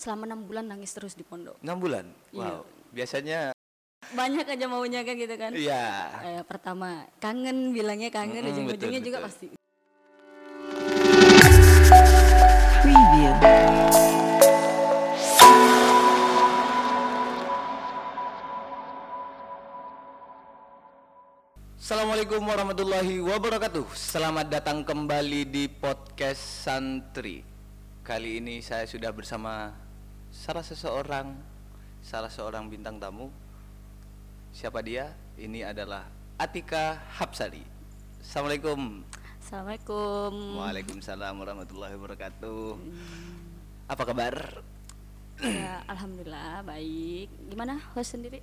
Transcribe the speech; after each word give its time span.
selama 0.00 0.24
enam 0.24 0.40
bulan 0.48 0.64
nangis 0.64 0.96
terus 0.96 1.12
di 1.12 1.20
pondok. 1.20 1.60
Enam 1.60 1.76
bulan. 1.76 2.08
Iya. 2.32 2.40
Wow. 2.40 2.60
Biasanya 2.90 3.40
Banyak 4.10 4.48
aja 4.48 4.66
maunya 4.66 5.04
kan 5.04 5.14
gitu 5.14 5.36
kan. 5.36 5.52
iya. 5.52 6.08
Kayak 6.16 6.44
pertama 6.48 7.04
kangen 7.20 7.76
bilangnya 7.76 8.08
kangen, 8.08 8.42
Mm-mm, 8.42 8.50
ujung-ujungnya 8.56 9.00
juga 9.04 9.18
betul. 9.20 9.28
pasti. 9.28 9.46
Preview. 12.80 13.32
Assalamualaikum 21.76 22.40
warahmatullahi 22.46 23.18
wabarakatuh. 23.18 23.84
Selamat 23.92 24.46
datang 24.46 24.86
kembali 24.86 25.42
di 25.48 25.66
podcast 25.66 26.38
Santri. 26.66 27.42
Kali 28.00 28.38
ini 28.38 28.62
saya 28.62 28.86
sudah 28.86 29.10
bersama 29.10 29.74
salah 30.30 30.62
seseorang, 30.62 31.34
salah 32.00 32.30
seorang 32.30 32.70
bintang 32.70 33.02
tamu. 33.02 33.28
Siapa 34.50 34.82
dia? 34.82 35.14
Ini 35.38 35.70
adalah 35.70 36.06
Atika 36.38 36.98
Hapsari. 37.18 37.62
Assalamualaikum. 38.22 39.02
Assalamualaikum. 39.42 40.32
Waalaikumsalam 40.58 41.34
warahmatullahi 41.34 41.94
wabarakatuh. 41.98 42.78
Apa 43.90 44.02
kabar? 44.06 44.62
Ya, 45.42 45.82
alhamdulillah 45.90 46.62
baik. 46.62 47.28
Gimana 47.50 47.82
host 47.94 48.14
sendiri? 48.14 48.42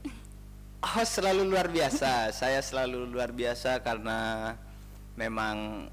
Oh 0.84 1.04
selalu 1.08 1.48
luar 1.48 1.72
biasa. 1.72 2.36
Saya 2.36 2.60
selalu 2.60 3.08
luar 3.08 3.32
biasa 3.32 3.80
karena 3.82 4.54
memang 5.18 5.88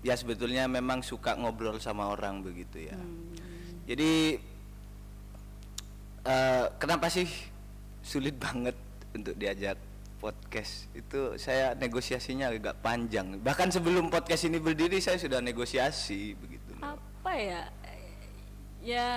ya 0.00 0.16
sebetulnya 0.16 0.64
memang 0.66 1.04
suka 1.04 1.36
ngobrol 1.36 1.76
sama 1.78 2.08
orang 2.08 2.40
begitu 2.40 2.88
ya. 2.88 2.98
Jadi 3.84 4.40
eh, 6.22 6.64
kenapa 6.76 7.06
sih 7.06 7.28
sulit 8.00 8.36
banget 8.36 8.76
untuk 9.12 9.34
diajak 9.34 9.76
podcast? 10.16 10.88
Itu 10.92 11.36
saya 11.36 11.72
negosiasinya 11.74 12.50
agak 12.50 12.80
panjang. 12.80 13.40
Bahkan 13.40 13.68
sebelum 13.70 14.08
podcast 14.08 14.44
ini 14.44 14.56
berdiri 14.56 15.00
saya 15.00 15.16
sudah 15.16 15.40
negosiasi 15.40 16.36
begitu. 16.36 16.76
loh. 16.76 16.96
Apa 16.96 17.32
ya? 17.34 17.62
Ya 18.80 19.08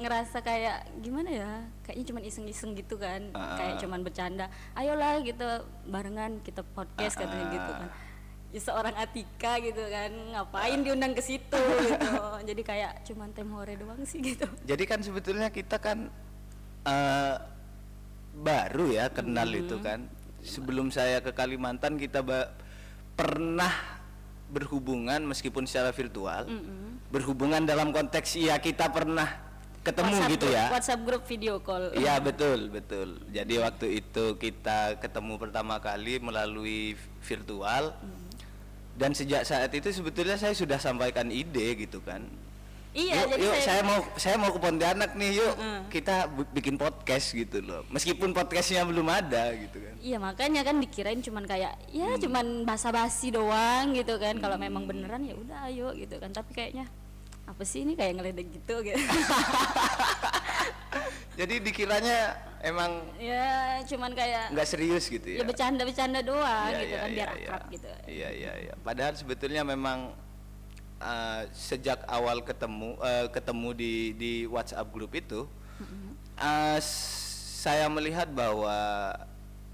ngerasa 0.00 0.40
kayak 0.40 0.88
gimana 1.04 1.28
ya? 1.28 1.50
Kayaknya 1.84 2.04
cuman 2.08 2.22
iseng-iseng 2.24 2.72
gitu 2.72 2.96
kan. 2.96 3.28
Ah. 3.32 3.60
Kayak 3.60 3.84
cuman 3.84 4.00
bercanda. 4.00 4.46
Ayolah 4.72 5.20
gitu 5.20 5.44
barengan 5.84 6.40
kita 6.40 6.64
podcast 6.64 7.20
katanya 7.20 7.44
Ah. 7.44 7.52
gitu 7.52 7.72
kan. 7.76 7.90
Ya, 8.52 8.60
seorang 8.60 8.92
Atika 8.96 9.56
gitu 9.64 9.80
kan 9.88 10.12
ngapain 10.32 10.80
diundang 10.80 11.12
ke 11.12 11.24
situ 11.24 11.60
gitu. 11.88 12.12
Jadi 12.44 12.62
kayak 12.64 13.00
cuman 13.04 13.32
temore 13.32 13.76
doang 13.76 14.00
sih 14.04 14.20
gitu. 14.20 14.44
Jadi 14.64 14.84
kan 14.84 15.00
sebetulnya 15.00 15.48
kita 15.48 15.76
kan 15.76 16.12
eh, 16.86 17.34
baru 18.38 18.86
ya 18.90 19.06
kenal 19.12 19.48
itu 19.52 19.78
kan. 19.82 20.08
Sebelum 20.42 20.90
saya 20.90 21.22
ke 21.22 21.30
Kalimantan 21.30 21.94
kita 22.00 22.22
pernah 23.14 24.02
berhubungan 24.50 25.22
meskipun 25.24 25.64
secara 25.64 25.94
virtual. 25.94 26.44
Berhubungan 27.08 27.64
dalam 27.64 27.94
konteks 27.94 28.36
iya 28.36 28.58
kita 28.58 28.90
pernah 28.90 29.52
ketemu 29.82 30.14
WhatsApp 30.14 30.32
gitu 30.34 30.46
ya. 30.50 30.66
WhatsApp 30.70 31.00
grup 31.02 31.22
video 31.26 31.54
call. 31.58 31.84
Iya 31.94 32.18
betul 32.22 32.70
betul. 32.70 33.22
Jadi 33.30 33.54
waktu 33.58 33.86
itu 33.98 34.24
kita 34.38 34.98
ketemu 35.02 35.34
pertama 35.38 35.78
kali 35.82 36.22
melalui 36.22 36.94
virtual. 37.22 37.94
Dan 38.92 39.16
sejak 39.16 39.48
saat 39.48 39.72
itu 39.72 39.88
sebetulnya 39.88 40.36
saya 40.36 40.52
sudah 40.52 40.76
sampaikan 40.76 41.32
ide 41.32 41.80
gitu 41.80 42.04
kan. 42.04 42.28
Iya, 42.92 43.14
yuk, 43.18 43.28
jadi 43.30 43.40
yuk, 43.40 43.54
saya, 43.54 43.64
saya 43.64 43.82
mau 43.82 43.98
saya 44.14 44.36
mau 44.36 44.50
ke 44.50 44.58
Pontianak 44.58 45.10
nih 45.12 45.30
yuk 45.34 45.54
kita 45.88 46.28
bu- 46.28 46.50
bikin 46.50 46.76
podcast 46.76 47.32
gitu 47.32 47.58
loh 47.58 47.88
meskipun 47.88 48.30
podcastnya 48.30 48.84
belum 48.84 49.08
ada 49.08 49.48
gitu 49.54 49.80
kan 49.80 49.94
Iya 49.96 50.16
makanya 50.18 50.60
kan 50.60 50.76
dikirain 50.76 51.18
cuman 51.18 51.42
kayak 51.42 51.72
ya 51.88 52.04
Hmm. 52.06 52.20
cuman 52.20 52.46
basa-basi 52.62 53.30
doang 53.30 53.92
gitu 53.92 54.18
kan. 54.18 54.36
Kalau 54.36 54.56
memang 54.56 54.82
beneran 54.82 55.22
ya 55.22 55.32
udah 55.32 55.58
ayo 55.64 55.94
gitu 55.94 56.18
kan. 56.18 56.28
Tapi 56.28 56.50
kayaknya 56.50 56.90
apa 57.42 57.62
sih 57.62 57.80
ini 57.80 57.94
kayak 57.94 58.18
ngeledek 58.18 58.50
gitu 58.52 58.82
gitu. 58.82 58.98
jadi 61.32 61.54
dikiranya 61.58 62.18
emang 62.60 62.92
ya 63.16 63.80
cuman 63.84 64.12
kayak 64.12 64.52
nggak 64.52 64.68
serius 64.68 65.08
gitu 65.08 65.24
ya 65.24 65.40
ya 65.40 65.44
bercanda-bercanda 65.44 66.20
doang 66.20 66.68
Iya, 66.68 66.78
gitu 66.78 66.86
iya, 66.88 66.98
kan 66.98 67.08
iya, 67.08 67.14
biar 67.14 67.28
iya. 67.32 67.48
akrab 67.48 67.62
gitu. 67.70 67.88
iya 68.04 68.28
iya 68.30 68.52
iya 68.60 68.74
padahal 68.78 69.12
sebetulnya 69.14 69.62
memang 69.64 70.12
uh, 71.02 71.42
sejak 71.50 72.06
awal 72.06 72.40
ketemu 72.46 72.94
uh, 73.02 73.26
ketemu 73.28 73.68
di 73.74 73.94
di 74.14 74.32
WhatsApp 74.46 74.88
grup 74.94 75.12
itu 75.12 75.44
uh, 76.38 76.78
saya 77.58 77.90
melihat 77.90 78.30
bahwa 78.30 78.72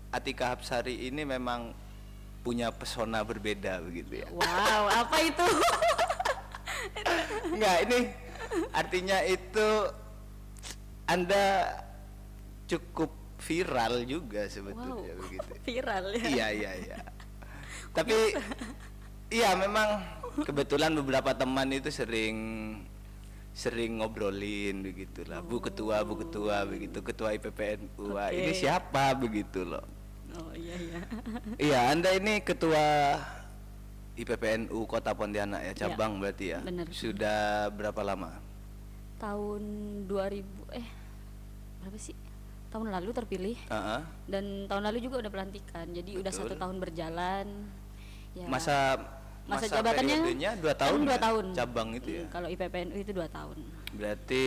Atika 0.09 0.57
Hapsari 0.57 1.07
ini 1.09 1.23
memang 1.29 1.77
punya 2.41 2.73
pesona 2.73 3.21
berbeda 3.21 3.85
begitu 3.85 4.25
ya 4.25 4.29
Wow, 4.33 4.83
apa 4.89 5.17
itu? 5.21 5.47
Enggak, 7.53 7.77
ini 7.85 7.99
artinya 8.73 9.19
itu 9.27 9.69
Anda 11.05 11.77
cukup 12.69 13.11
viral 13.41 14.05
juga 14.05 14.45
wow, 14.45 14.53
sebetulnya 14.53 15.13
begitu. 15.25 15.53
viral 15.69 16.05
ya. 16.17 16.27
Iya, 16.29 16.47
iya, 16.53 16.73
iya. 16.85 16.97
Tapi 17.97 18.17
iya 19.33 19.51
memang 19.57 19.89
kebetulan 20.45 20.93
beberapa 20.95 21.35
teman 21.35 21.71
itu 21.73 21.91
sering 21.91 22.37
sering 23.55 23.99
ngobrolin 23.99 24.87
begitu 24.87 25.27
lah. 25.27 25.43
Bu 25.43 25.59
ketua, 25.59 26.07
bu 26.07 26.15
ketua 26.23 26.63
begitu, 26.63 27.03
ketua 27.03 27.35
IPPNU. 27.35 28.15
Wah, 28.15 28.31
ini 28.31 28.55
siapa 28.55 29.11
begitu 29.19 29.67
loh. 29.67 29.83
Oh 30.39 30.53
iya 30.55 30.77
iya. 30.79 31.01
Iya, 31.73 31.79
Anda 31.91 32.15
ini 32.15 32.39
ketua 32.45 33.19
IPPNU 34.15 34.79
Kota 34.87 35.11
Pontianak 35.15 35.63
ya, 35.63 35.73
Iya, 35.75 35.79
cabang 35.91 36.23
berarti 36.23 36.55
ya. 36.55 36.59
benar. 36.63 36.87
Sudah 36.95 37.67
berapa 37.75 37.99
lama? 38.07 38.39
Tahun 39.19 39.63
2000 40.07 40.79
eh 40.79 40.87
berapa 41.83 41.99
sih? 41.99 42.15
Tahun 42.69 42.85
lalu 42.85 43.11
terpilih 43.17 43.59
Heeh. 43.73 44.03
dan 44.29 44.45
tahun 44.69 44.83
lalu 44.87 44.99
juga 45.03 45.25
udah 45.25 45.33
pelantikan. 45.35 45.87
Jadi 45.91 46.21
udah 46.21 46.31
satu 46.31 46.55
Betul. 46.55 46.63
tahun 46.63 46.77
berjalan. 46.79 47.47
Ya. 48.37 48.47
Masa 48.47 49.01
masa, 49.49 49.67
jabatannya 49.73 50.17
periodenya 50.21 50.51
dua 50.57 50.75
kan 50.77 50.81
tahun. 50.85 50.99
dua 51.03 51.17
ya? 51.17 51.21
tahun. 51.21 51.45
Cabang 51.57 51.89
itu 51.97 52.09
ya. 52.13 52.23
Hmm, 52.23 52.33
Kalau 52.33 52.49
IPPNU 52.49 52.97
itu 52.97 53.13
dua 53.13 53.29
tahun. 53.29 53.57
Berarti 53.97 54.45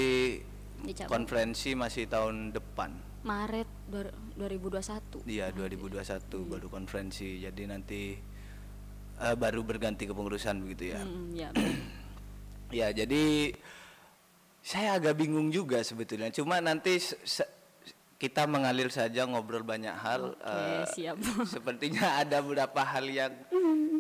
konferensi 1.06 1.70
masih 1.74 2.06
tahun 2.06 2.54
depan. 2.54 2.92
Maret 3.22 3.70
dua- 3.86 4.14
2021. 4.36 5.22
Iya, 5.26 5.50
2021 5.54 6.42
baru 6.46 6.68
konferensi. 6.68 7.38
Jadi 7.38 7.64
nanti 7.66 8.02
eh, 9.18 9.36
baru 9.36 9.62
berganti 9.62 10.06
kepengurusan 10.06 10.62
begitu 10.62 10.94
ya. 10.94 11.02
Hmm, 11.02 11.34
ya. 11.34 11.50
Ya, 12.72 12.88
jadi 12.88 13.52
saya 14.64 14.96
agak 14.96 15.20
bingung 15.20 15.52
juga 15.52 15.84
sebetulnya. 15.84 16.32
Cuma 16.32 16.64
nanti 16.64 17.04
se- 17.04 17.50
kita 18.22 18.46
mengalir 18.46 18.94
saja 18.94 19.26
ngobrol 19.26 19.66
banyak 19.66 19.98
hal. 19.98 20.38
Oke, 20.38 20.46
eh, 20.46 20.86
siap. 20.94 21.18
Sepertinya 21.58 22.22
ada 22.22 22.38
beberapa 22.46 22.86
hal 22.86 23.10
yang 23.10 23.34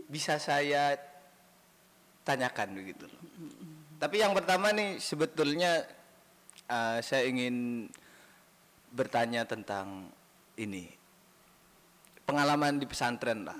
bisa 0.05 0.37
saya 0.37 0.93
tanyakan 2.21 2.77
begitu 2.77 3.09
loh. 3.09 3.23
Tapi 3.97 4.21
yang 4.21 4.37
pertama 4.37 4.69
nih 4.69 5.01
sebetulnya 5.01 5.81
eh, 6.69 7.01
saya 7.01 7.25
ingin 7.25 7.89
bertanya 8.93 9.41
tentang 9.49 10.13
ini 10.61 10.85
pengalaman 12.21 12.77
di 12.77 12.85
pesantren 12.85 13.41
lah. 13.41 13.57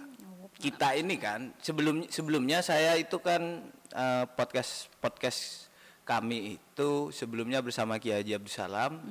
Kita 0.62 0.94
ini 0.94 1.18
kan 1.18 1.58
sebelum 1.58 2.06
sebelumnya 2.06 2.62
saya 2.62 3.02
itu 3.02 3.18
kan 3.18 3.66
eh, 3.98 4.26
podcast 4.38 4.94
podcast 5.02 5.74
kami 6.06 6.62
itu 6.62 7.10
sebelumnya 7.10 7.66
bersama 7.66 7.98
Kiai 7.98 8.22
Haji 8.22 8.38
Abdul 8.38 8.54
Salam. 8.54 9.02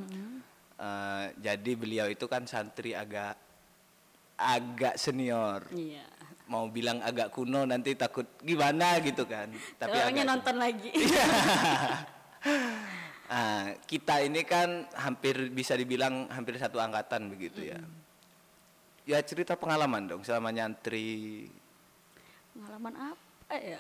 Eh, 0.81 1.25
jadi 1.37 1.73
beliau 1.77 2.07
itu 2.09 2.25
kan 2.25 2.49
santri 2.49 2.97
agak 2.97 3.37
agak 4.41 4.97
senior. 4.97 5.69
Iya. 5.69 6.09
Mau 6.49 6.73
bilang 6.73 7.05
agak 7.05 7.29
kuno 7.31 7.69
nanti 7.69 7.93
takut 7.93 8.25
gimana 8.41 8.97
gitu 9.05 9.29
kan. 9.29 9.53
Tapi 9.77 9.97
agak 10.01 10.25
nonton 10.25 10.57
lagi. 10.57 10.91
Ah, 13.31 13.79
kita 13.87 14.27
ini 14.27 14.43
kan 14.43 14.91
hampir 14.99 15.55
bisa 15.55 15.79
dibilang 15.79 16.27
hampir 16.35 16.59
satu 16.59 16.83
angkatan 16.83 17.31
begitu 17.31 17.63
ya. 17.63 17.79
Ya 19.07 19.23
cerita 19.23 19.55
pengalaman 19.55 20.11
dong 20.11 20.27
selama 20.27 20.51
nyantri. 20.51 21.47
Pengalaman 22.51 23.15
apa 23.15 23.55
ya? 23.55 23.79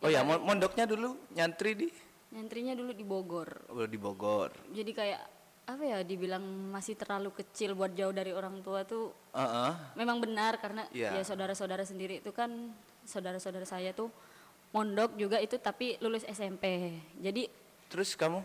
Oh 0.00 0.08
ya, 0.08 0.24
mon- 0.24 0.40
mondoknya 0.40 0.88
dulu 0.88 1.20
nyantri 1.36 1.76
di 1.76 1.88
Nyantrinya 2.30 2.72
dulu 2.72 2.94
di 2.94 3.04
Bogor. 3.04 3.50
oh, 3.68 3.84
di 3.84 3.98
Bogor. 4.00 4.54
Jadi 4.72 4.94
kayak 4.94 5.20
apa 5.66 5.82
ya 5.86 5.98
dibilang 6.02 6.42
masih 6.72 6.98
terlalu 6.98 7.30
kecil 7.32 7.78
buat 7.78 7.94
jauh 7.94 8.10
dari 8.10 8.34
orang 8.34 8.58
tua 8.60 8.82
tuh 8.82 9.12
Heeh. 9.32 9.72
memang 9.94 10.18
benar 10.18 10.58
karena 10.58 10.82
Iya. 10.90 11.14
ya 11.14 11.22
saudara-saudara 11.22 11.86
sendiri 11.86 12.18
itu 12.18 12.34
kan 12.34 12.74
saudara-saudara 13.06 13.62
saya 13.62 13.94
tuh 13.94 14.10
mondok 14.70 15.14
juga 15.14 15.38
itu 15.38 15.58
tapi 15.58 15.98
lulus 15.98 16.22
SMP. 16.26 16.94
Jadi 17.18 17.46
Terus 17.90 18.14
kamu 18.14 18.38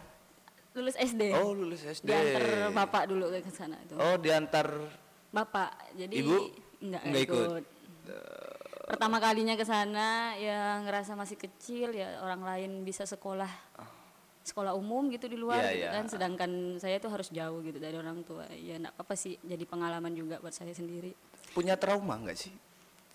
lulus 0.75 0.97
SD. 0.97 1.31
Oh, 1.37 1.53
lulus 1.53 1.81
SD. 1.81 2.09
Diantar 2.09 2.45
bapak 2.73 3.03
dulu 3.07 3.29
ke 3.31 3.51
sana 3.53 3.77
itu. 3.79 3.95
Oh, 3.95 4.17
diantar 4.17 4.67
Bapak. 5.31 5.95
Jadi 5.95 6.15
Ibu? 6.19 6.35
enggak, 6.81 7.01
Enggak 7.05 7.21
ikut? 7.27 7.47
ikut. 7.47 7.65
Pertama 8.85 9.17
kalinya 9.17 9.57
ke 9.57 9.65
sana 9.65 10.37
ya 10.37 10.77
ngerasa 10.85 11.17
masih 11.17 11.35
kecil 11.35 11.89
ya 11.91 12.21
orang 12.21 12.45
lain 12.45 12.71
bisa 12.85 13.03
sekolah 13.03 13.49
sekolah 14.45 14.71
umum 14.71 15.09
gitu 15.09 15.25
di 15.25 15.35
luar 15.35 15.57
Iya, 15.59 15.71
gitu 15.73 15.81
iya. 15.81 15.91
kan 15.91 16.05
sedangkan 16.05 16.51
saya 16.77 17.01
tuh 17.01 17.09
harus 17.09 17.33
jauh 17.33 17.59
gitu 17.59 17.81
dari 17.81 17.97
orang 17.97 18.21
tua 18.21 18.45
ya 18.53 18.77
enggak 18.77 18.93
apa-apa 18.93 19.17
sih 19.17 19.41
jadi 19.41 19.65
pengalaman 19.65 20.13
juga 20.13 20.37
buat 20.37 20.53
saya 20.53 20.69
sendiri 20.69 21.17
punya 21.51 21.73
trauma 21.75 22.19
nggak 22.19 22.37
sih? 22.37 22.53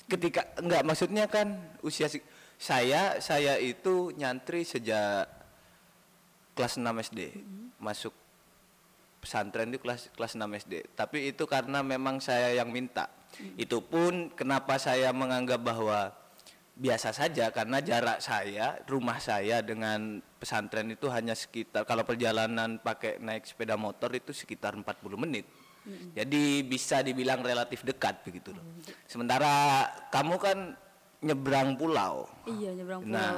Ketika 0.05 0.43
enggak 0.59 0.83
maksudnya 0.83 1.31
kan 1.31 1.55
usia 1.81 2.11
si- 2.11 2.25
saya 2.59 3.23
saya 3.23 3.55
itu 3.57 4.11
nyantri 4.13 4.67
sejak 4.67 5.31
kelas 6.53 6.75
6 6.75 6.91
SD. 7.01 7.21
Masuk 7.79 8.11
pesantren 9.21 9.71
itu 9.71 9.79
kelas 9.79 10.11
kelas 10.11 10.35
6 10.35 10.51
SD. 10.59 10.83
Tapi 10.93 11.31
itu 11.31 11.47
karena 11.47 11.79
memang 11.81 12.19
saya 12.19 12.51
yang 12.51 12.69
minta. 12.69 13.07
Itu 13.55 13.81
pun 13.81 14.33
kenapa 14.33 14.77
saya 14.77 15.15
menganggap 15.15 15.63
bahwa 15.63 16.11
biasa 16.77 17.13
saja 17.13 17.53
karena 17.53 17.83
jarak 17.85 18.23
saya, 18.25 18.81
rumah 18.89 19.21
saya 19.21 19.61
dengan 19.61 20.23
pesantren 20.41 20.89
itu 20.91 21.11
hanya 21.13 21.37
sekitar 21.37 21.85
kalau 21.85 22.07
perjalanan 22.07 22.81
pakai 22.81 23.21
naik 23.21 23.45
sepeda 23.45 23.77
motor 23.77 24.09
itu 24.17 24.33
sekitar 24.33 24.73
40 24.75 24.85
menit. 25.21 25.45
Jadi 26.13 26.63
bisa 26.63 27.01
dibilang 27.01 27.41
relatif 27.41 27.83
dekat 27.83 28.21
begitu 28.23 28.53
loh. 28.53 28.63
Sementara 29.09 29.85
kamu 30.13 30.35
kan 30.37 30.59
nyebrang 31.21 31.77
pulau. 31.77 32.29
iya 32.49 32.73
nyebrang 32.73 33.05
pulau 33.05 33.17
Nah, 33.17 33.37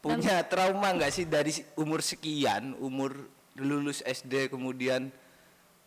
punya 0.00 0.44
trauma 0.48 0.92
nggak 0.96 1.12
sih 1.12 1.26
dari 1.28 1.52
umur 1.76 2.00
sekian, 2.00 2.76
umur 2.80 3.28
lulus 3.60 4.00
SD 4.04 4.48
kemudian 4.48 5.12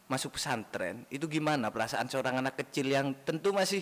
masuk 0.05 0.37
pesantren, 0.37 1.09
itu 1.09 1.25
gimana 1.25 1.73
perasaan 1.73 2.05
seorang 2.05 2.37
anak 2.43 2.59
kecil 2.61 2.85
yang 2.85 3.17
tentu 3.25 3.49
masih 3.49 3.81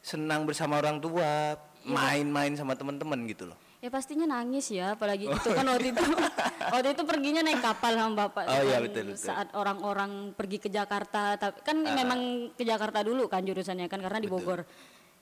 senang 0.00 0.48
bersama 0.48 0.80
orang 0.80 0.96
tua. 1.02 1.58
Main-main 1.88 2.52
sama 2.54 2.76
teman-teman 2.76 3.18
gitu 3.26 3.48
loh. 3.48 3.58
Ya 3.78 3.88
pastinya 3.94 4.26
nangis 4.26 4.74
ya, 4.74 4.98
apalagi 4.98 5.30
itu 5.30 5.48
kan 5.54 5.62
waktu 5.70 5.94
itu 5.94 6.02
waktu 6.74 6.88
itu 6.98 7.02
perginya 7.06 7.46
naik 7.46 7.62
kapal 7.62 7.94
sama 7.94 8.26
bapak 8.26 8.50
Oh, 8.50 8.62
iya, 8.66 8.82
kan, 8.82 8.90
betul, 8.90 9.04
betul. 9.14 9.22
saat 9.22 9.48
orang-orang 9.54 10.34
pergi 10.34 10.58
ke 10.58 10.68
Jakarta, 10.68 11.38
tapi 11.38 11.62
kan 11.62 11.78
memang 11.78 12.50
ke 12.58 12.66
Jakarta 12.66 13.06
dulu 13.06 13.30
kan 13.30 13.46
jurusannya 13.46 13.86
kan 13.86 14.02
karena 14.02 14.18
di 14.18 14.26
Bogor. 14.26 14.66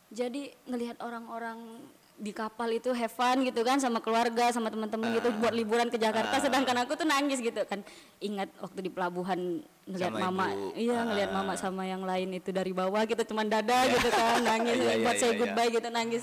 Jadi 0.08 0.48
ngelihat 0.70 1.04
orang-orang 1.04 1.84
di 2.16 2.32
kapal 2.32 2.72
itu 2.72 2.88
have 2.90 3.12
fun 3.12 3.44
gitu 3.44 3.60
kan 3.60 3.76
sama 3.76 4.00
keluarga 4.00 4.48
sama 4.48 4.66
teman-teman 4.66 5.12
gitu 5.12 5.28
buat 5.36 5.52
liburan 5.52 5.86
ke 5.86 5.96
Jakarta 5.96 6.40
sedangkan 6.40 6.82
aku 6.82 6.96
tuh 6.96 7.04
nangis 7.04 7.38
gitu 7.38 7.60
kan 7.62 7.84
ingat 8.18 8.48
waktu 8.56 8.80
di 8.80 8.88
pelabuhan 8.88 9.60
ngelihat 9.84 10.10
Sama 10.10 10.24
mama 10.26 10.46
ibu. 10.48 10.72
iya 10.74 10.98
ngelihat 11.02 11.30
mama 11.30 11.52
sama 11.54 11.84
yang 11.84 12.00
lain 12.02 12.32
itu 12.32 12.48
dari 12.50 12.72
bawah 12.72 13.04
gitu 13.04 13.20
cuman 13.22 13.46
dada 13.46 13.84
gitu 13.86 14.08
kan 14.08 14.40
nangis 14.40 14.74
Iya, 14.74 14.92
iya, 14.96 15.04
buat 15.04 15.12
iya, 15.12 15.20
say 15.20 15.28
iya. 15.28 15.36
goodbye 15.36 15.68
gitu 15.68 15.88
nangis 15.88 16.22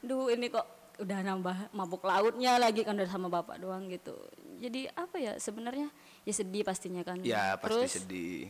duh 0.00 0.28
ini 0.28 0.48
kok 0.48 0.64
udah 0.96 1.18
nambah 1.22 1.56
mabuk 1.70 2.00
lautnya 2.02 2.56
lagi 2.56 2.80
kan 2.80 2.96
udah 2.96 3.04
sama 3.06 3.28
bapak 3.28 3.60
doang 3.60 3.84
gitu 3.86 4.16
jadi 4.56 4.88
apa 4.96 5.20
ya 5.20 5.32
sebenarnya 5.36 5.92
ya 6.22 6.32
sedih 6.32 6.64
pastinya 6.64 7.04
kan 7.04 7.20
Ya 7.20 7.54
pasti 7.54 7.68
terus 7.68 7.90
sedih. 7.94 8.48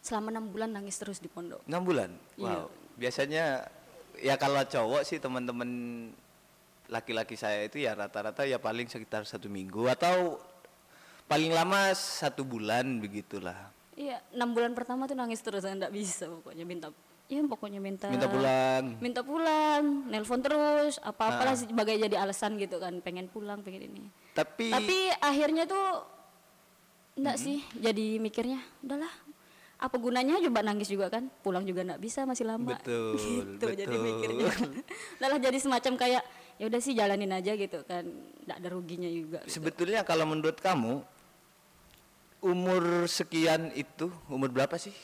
selama 0.00 0.32
enam 0.32 0.48
bulan 0.48 0.72
nangis 0.72 0.96
terus 0.96 1.20
di 1.20 1.28
pondok 1.28 1.60
Enam 1.62 1.84
bulan. 1.84 2.08
Iya. 2.34 2.64
Wow. 2.64 2.72
Biasanya 2.96 3.44
ya 4.20 4.34
kalau 4.34 4.60
cowok 4.60 5.02
sih 5.02 5.18
teman-teman 5.18 5.68
laki-laki 6.86 7.36
saya 7.36 7.64
itu 7.64 7.78
ya 7.78 7.92
rata-rata 7.92 8.42
ya 8.42 8.56
paling 8.56 8.88
sekitar 8.88 9.22
satu 9.22 9.46
minggu 9.46 9.84
atau 9.88 10.40
paling 11.24 11.52
lama 11.52 11.92
satu 11.92 12.40
bulan 12.40 12.96
begitulah. 12.98 13.68
iya 13.92 14.22
enam 14.32 14.52
bulan 14.52 14.72
pertama 14.72 15.04
tuh 15.04 15.12
nangis 15.12 15.42
terus 15.42 15.60
saya 15.60 15.76
nggak 15.76 15.92
bisa 15.92 16.24
pokoknya 16.26 16.64
minta 16.64 16.88
ya 17.28 17.44
pokoknya 17.44 17.76
minta 17.76 18.08
Minta 18.08 18.24
pulang. 18.24 18.84
minta 18.98 19.20
pulang 19.20 19.84
nelpon 20.08 20.40
terus 20.40 20.96
apa 20.98 21.28
apalah 21.28 21.52
Ah. 21.52 21.60
sebagai 21.60 21.98
jadi 21.98 22.16
alasan 22.16 22.56
gitu 22.56 22.80
kan 22.80 23.04
pengen 23.04 23.28
pulang 23.28 23.60
pengen 23.60 23.84
ini 23.84 24.08
Tapi, 24.32 24.72
tapi 24.72 24.96
akhirnya 25.20 25.68
tuh 25.68 26.08
enggak 27.18 27.36
sih 27.36 27.60
jadi 27.76 28.16
mikirnya 28.16 28.64
udahlah 28.80 29.12
apa 29.78 29.94
gunanya 29.94 30.42
coba 30.42 30.60
nangis 30.66 30.90
juga 30.90 31.06
kan 31.06 31.30
pulang 31.46 31.62
juga 31.62 31.86
enggak 31.86 32.02
bisa 32.02 32.26
masih 32.26 32.50
lama 32.50 32.74
Betul, 32.74 33.14
gitu 33.22 33.66
jadi 33.78 33.86
betul. 33.86 34.02
mikirnya 34.02 34.50
udahlah 35.22 35.38
jadi 35.38 35.58
semacam 35.62 35.92
kayak 35.94 36.22
ya 36.58 36.64
udah 36.66 36.80
sih 36.82 36.98
jalanin 36.98 37.30
aja 37.30 37.54
gitu 37.54 37.86
kan 37.86 38.02
enggak 38.42 38.56
ada 38.58 38.68
ruginya 38.74 39.06
juga 39.06 39.38
gitu. 39.46 39.62
sebetulnya 39.62 40.02
kalau 40.02 40.26
menurut 40.26 40.58
kamu 40.58 41.06
umur 42.42 43.06
sekian 43.06 43.70
itu 43.78 44.10
umur 44.26 44.50
berapa 44.50 44.74
sih 44.78 44.94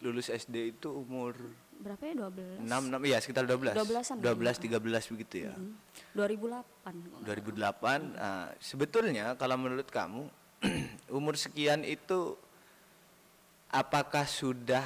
lulus 0.00 0.32
SD 0.32 0.76
itu 0.76 0.88
umur 0.88 1.36
berapa 1.82 2.02
ya 2.04 2.14
12 2.14 2.62
6 2.62 2.94
6 2.94 3.10
ya 3.10 3.18
sekitar 3.18 3.44
12. 3.44 3.74
12-an 3.74 4.16
12 4.22 4.70
13 4.70 5.12
begitu 5.12 5.34
ya. 5.50 5.52
Hmm. 5.52 5.74
2008 6.14 7.10
kok 7.10 7.18
nggak 7.26 7.36
2008 7.42 8.22
ah, 8.22 8.48
sebetulnya 8.62 9.34
kalau 9.34 9.56
menurut 9.58 9.88
kamu 9.90 10.30
umur 11.18 11.34
sekian 11.34 11.82
itu 11.82 12.38
apakah 13.72 14.28
sudah 14.28 14.84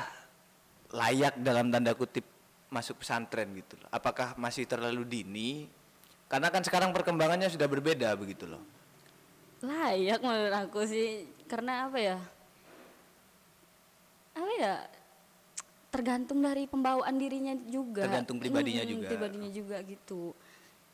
layak 0.94 1.36
dalam 1.42 1.68
tanda 1.68 1.92
kutip 1.92 2.22
masuk 2.70 3.02
pesantren 3.02 3.50
gitu 3.58 3.74
loh? 3.76 3.90
Apakah 3.90 4.38
masih 4.38 4.64
terlalu 4.64 5.02
dini? 5.04 5.50
Karena 6.30 6.50
kan 6.50 6.62
sekarang 6.62 6.94
perkembangannya 6.94 7.50
sudah 7.50 7.66
berbeda 7.66 8.14
begitu 8.14 8.46
loh. 8.46 8.62
Layak 9.62 10.22
menurut 10.22 10.54
aku 10.54 10.86
sih 10.86 11.26
karena 11.50 11.90
apa 11.90 11.98
ya? 11.98 12.18
Apa 14.36 14.52
ya? 14.58 14.74
Tergantung 15.90 16.44
dari 16.44 16.68
pembawaan 16.68 17.16
dirinya 17.16 17.54
juga. 17.66 18.04
Tergantung 18.04 18.36
pribadinya 18.36 18.84
Mm, 18.84 18.90
juga. 18.90 19.08
pribadinya 19.08 19.50
juga 19.50 19.76
gitu. 19.86 20.34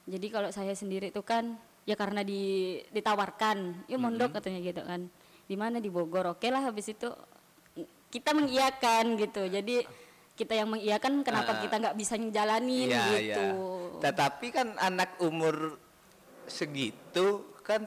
Jadi 0.06 0.26
kalau 0.30 0.50
saya 0.54 0.72
sendiri 0.76 1.10
itu 1.10 1.22
kan 1.26 1.58
ya 1.82 1.98
karena 1.98 2.22
di 2.22 2.78
ditawarkan 2.94 3.88
yuk 3.90 3.98
mondok 3.98 4.38
katanya 4.38 4.60
gitu 4.62 4.82
kan. 4.86 5.10
Di 5.48 5.56
mana? 5.58 5.82
Di 5.82 5.90
Bogor. 5.90 6.38
Oke 6.38 6.52
lah 6.54 6.62
habis 6.62 6.86
itu 6.86 7.10
kita 8.12 8.36
mengiyakan 8.36 9.16
gitu 9.16 9.48
jadi 9.48 9.88
kita 10.32 10.52
yang 10.52 10.68
mengiyakan 10.68 11.24
kenapa 11.24 11.60
kita 11.60 11.76
nggak 11.80 11.96
bisa 11.96 12.16
jalanin 12.28 12.88
Iya, 12.88 13.04
gitu 13.08 13.20
iya. 13.24 13.46
Tetapi 14.02 14.46
kan 14.50 14.68
anak 14.76 15.14
umur 15.22 15.78
segitu 16.50 17.46
kan 17.62 17.86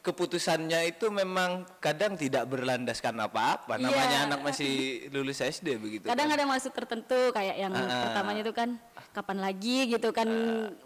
keputusannya 0.00 0.96
itu 0.96 1.12
memang 1.12 1.68
kadang 1.76 2.16
tidak 2.16 2.48
berlandaskan 2.48 3.20
apa-apa. 3.20 3.76
Iya. 3.76 3.84
Namanya 3.84 4.18
anak 4.32 4.40
masih 4.40 4.72
lulus 5.12 5.44
SD 5.44 5.76
begitu. 5.76 6.04
kadang 6.08 6.32
kan. 6.32 6.36
ada 6.40 6.44
masuk 6.48 6.72
tertentu 6.72 7.20
kayak 7.36 7.56
yang 7.58 7.72
Ah. 7.76 8.08
pertamanya 8.08 8.40
itu 8.40 8.54
kan 8.56 8.80
kapan 9.12 9.38
lagi 9.44 9.78
gitu 9.92 10.08
kan 10.14 10.28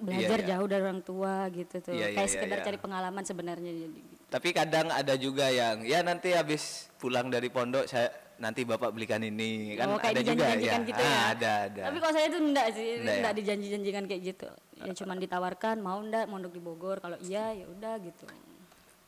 belajar 0.02 0.38
iya. 0.42 0.48
jauh 0.56 0.66
dari 0.66 0.82
orang 0.82 1.02
tua 1.04 1.46
gitu 1.52 1.78
tuh 1.78 1.94
Iya, 1.94 2.10
iya, 2.10 2.16
kayak 2.16 2.26
iya, 2.26 2.34
sekedar 2.34 2.58
iya. 2.58 2.66
cari 2.66 2.78
pengalaman 2.80 3.22
sebenarnya 3.22 3.70
jadi 3.70 3.98
gitu. 4.02 4.22
Tapi 4.34 4.48
kadang 4.50 4.86
ada 4.90 5.14
juga 5.14 5.46
yang 5.46 5.86
ya 5.86 6.02
nanti 6.02 6.34
habis 6.34 6.90
pulang 6.98 7.30
dari 7.30 7.46
pondok 7.52 7.86
saya 7.86 8.10
nanti 8.34 8.60
bapak 8.62 8.90
belikan 8.90 9.20
ini 9.20 9.74
kan 9.74 9.86
oh, 9.88 9.98
kayak 9.98 10.18
ada 10.18 10.22
juga 10.26 10.44
ya. 10.44 10.78
gitu 10.82 11.00
ya 11.00 11.06
Ah, 11.06 11.24
ada 11.30 11.52
ada. 11.66 11.82
tapi 11.86 11.98
kalau 12.02 12.12
saya 12.12 12.26
tuh 12.28 12.40
enggak 12.42 12.66
sih 12.72 12.88
Enggak 12.98 13.14
enggak, 13.14 13.32
ya? 13.32 13.38
dijanji-janjikan 13.38 14.04
kayak 14.04 14.22
gitu 14.24 14.48
ya 14.74 14.92
cuman 14.92 15.16
ditawarkan 15.18 15.76
mau 15.78 15.98
enggak 16.02 16.24
mondok 16.26 16.52
di 16.52 16.60
Bogor 16.60 16.98
kalau 16.98 17.16
iya 17.20 17.54
ya 17.54 17.66
udah 17.66 17.94
gitu 18.00 18.26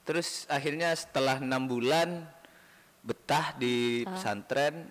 Terus 0.06 0.46
akhirnya 0.46 0.94
setelah 0.94 1.42
enam 1.42 1.66
bulan 1.66 2.22
betah 3.02 3.58
di 3.58 4.06
Ah. 4.06 4.14
pesantren 4.14 4.86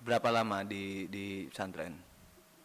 berapa 0.00 0.28
lama 0.30 0.64
di 0.64 1.04
di 1.08 1.24
pesantren? 1.52 1.92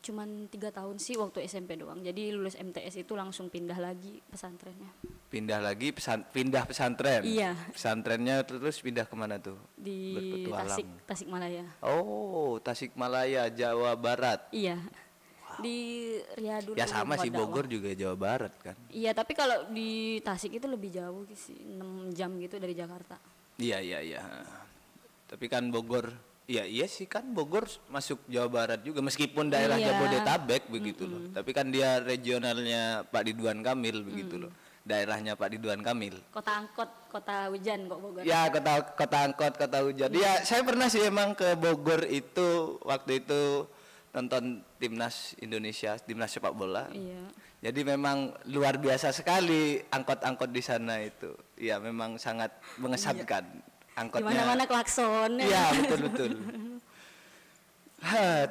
Cuman 0.10 0.50
tiga 0.50 0.74
tahun 0.74 0.98
sih 0.98 1.22
waktu 1.22 1.46
SMP 1.46 1.78
doang. 1.78 2.02
Jadi 2.02 2.34
lulus 2.34 2.58
MTS 2.58 3.06
itu 3.06 3.14
langsung 3.14 3.54
pindah 3.54 3.78
lagi 3.78 4.18
pesantrennya. 4.26 4.90
Pindah 5.30 5.62
lagi 5.62 5.94
pesan 5.94 6.26
pindah 6.34 6.66
pesantren? 6.66 7.22
Iya. 7.22 7.54
pesantrennya 7.70 8.42
terus 8.42 8.82
pindah 8.82 9.06
ke 9.06 9.14
mana 9.14 9.38
tuh? 9.38 9.62
Di 9.78 10.18
Berpetualang. 10.18 10.66
Tasik 10.66 10.88
Tasikmalaya. 11.06 11.66
Oh 11.86 12.58
Tasikmalaya 12.58 13.54
Jawa 13.54 13.94
Barat. 13.94 14.50
Iya. 14.50 14.82
Di 15.62 15.78
Riyadul 16.40 16.74
ya 16.74 16.90
sama 16.90 17.20
sih. 17.22 17.30
Bogor 17.30 17.70
juga 17.70 17.94
Jawa 17.94 18.16
Barat 18.18 18.54
kan? 18.64 18.76
Iya, 18.90 19.12
tapi 19.12 19.36
kalau 19.36 19.68
di 19.70 20.24
Tasik 20.24 20.56
itu 20.56 20.66
lebih 20.72 20.88
jauh 20.88 21.28
sih, 21.36 21.60
6 21.76 22.16
jam 22.16 22.32
gitu 22.40 22.56
dari 22.58 22.74
Jakarta. 22.74 23.20
iya 23.60 23.84
iya 23.84 24.00
iya. 24.00 24.24
Tapi 25.28 25.46
kan 25.52 25.68
Bogor 25.68 26.10
iya 26.50 26.66
iya 26.66 26.90
sih 26.90 27.06
kan 27.06 27.22
Bogor 27.30 27.70
masuk 27.94 28.26
Jawa 28.26 28.50
Barat 28.50 28.82
juga 28.82 29.06
meskipun 29.06 29.54
daerah 29.54 29.78
Iya. 29.78 29.94
Jabodetabek 29.94 30.66
begitu 30.74 31.06
loh 31.06 31.30
tapi 31.30 31.54
kan 31.54 31.70
dia 31.70 32.02
regionalnya 32.02 33.06
Pak 33.06 33.22
Ridwan 33.30 33.62
Kamil 33.62 34.02
begitu 34.02 34.42
loh 34.42 34.52
daerahnya 34.82 35.38
Pak 35.38 35.54
Ridwan 35.54 35.86
Kamil 35.86 36.18
Kota 36.34 36.66
angkot, 36.66 36.90
kota 37.14 37.54
hujan 37.54 37.86
kok 37.86 38.00
Bogor. 38.02 38.22
Ya 38.26 38.50
kota 38.50 38.82
kota 38.98 39.18
angkot 39.30 39.54
kota 39.62 39.78
hujan. 39.86 40.10
Ya 40.18 40.42
saya 40.42 40.66
pernah 40.66 40.90
sih 40.90 41.06
emang 41.06 41.38
ke 41.38 41.54
Bogor 41.54 42.10
itu 42.10 42.82
waktu 42.82 43.22
itu 43.22 43.70
nonton 44.10 44.66
timnas 44.82 45.38
Indonesia 45.38 46.02
timnas 46.02 46.34
sepak 46.34 46.58
bola. 46.58 46.90
Iya. 46.90 47.22
Jadi 47.60 47.82
memang 47.84 48.32
luar 48.48 48.80
biasa 48.80 49.12
sekali 49.12 49.84
angkot-angkot 49.92 50.50
di 50.50 50.64
sana 50.64 51.04
itu. 51.04 51.36
Ya 51.60 51.76
memang 51.78 52.16
sangat 52.16 52.56
mengesankan. 52.80 53.46
Di 53.46 53.79
angkotnya 54.00 54.32
mana-mana 54.32 54.64
klakson. 54.64 55.32
Iya 55.44 55.64
betul 55.76 56.00
betul. 56.08 56.30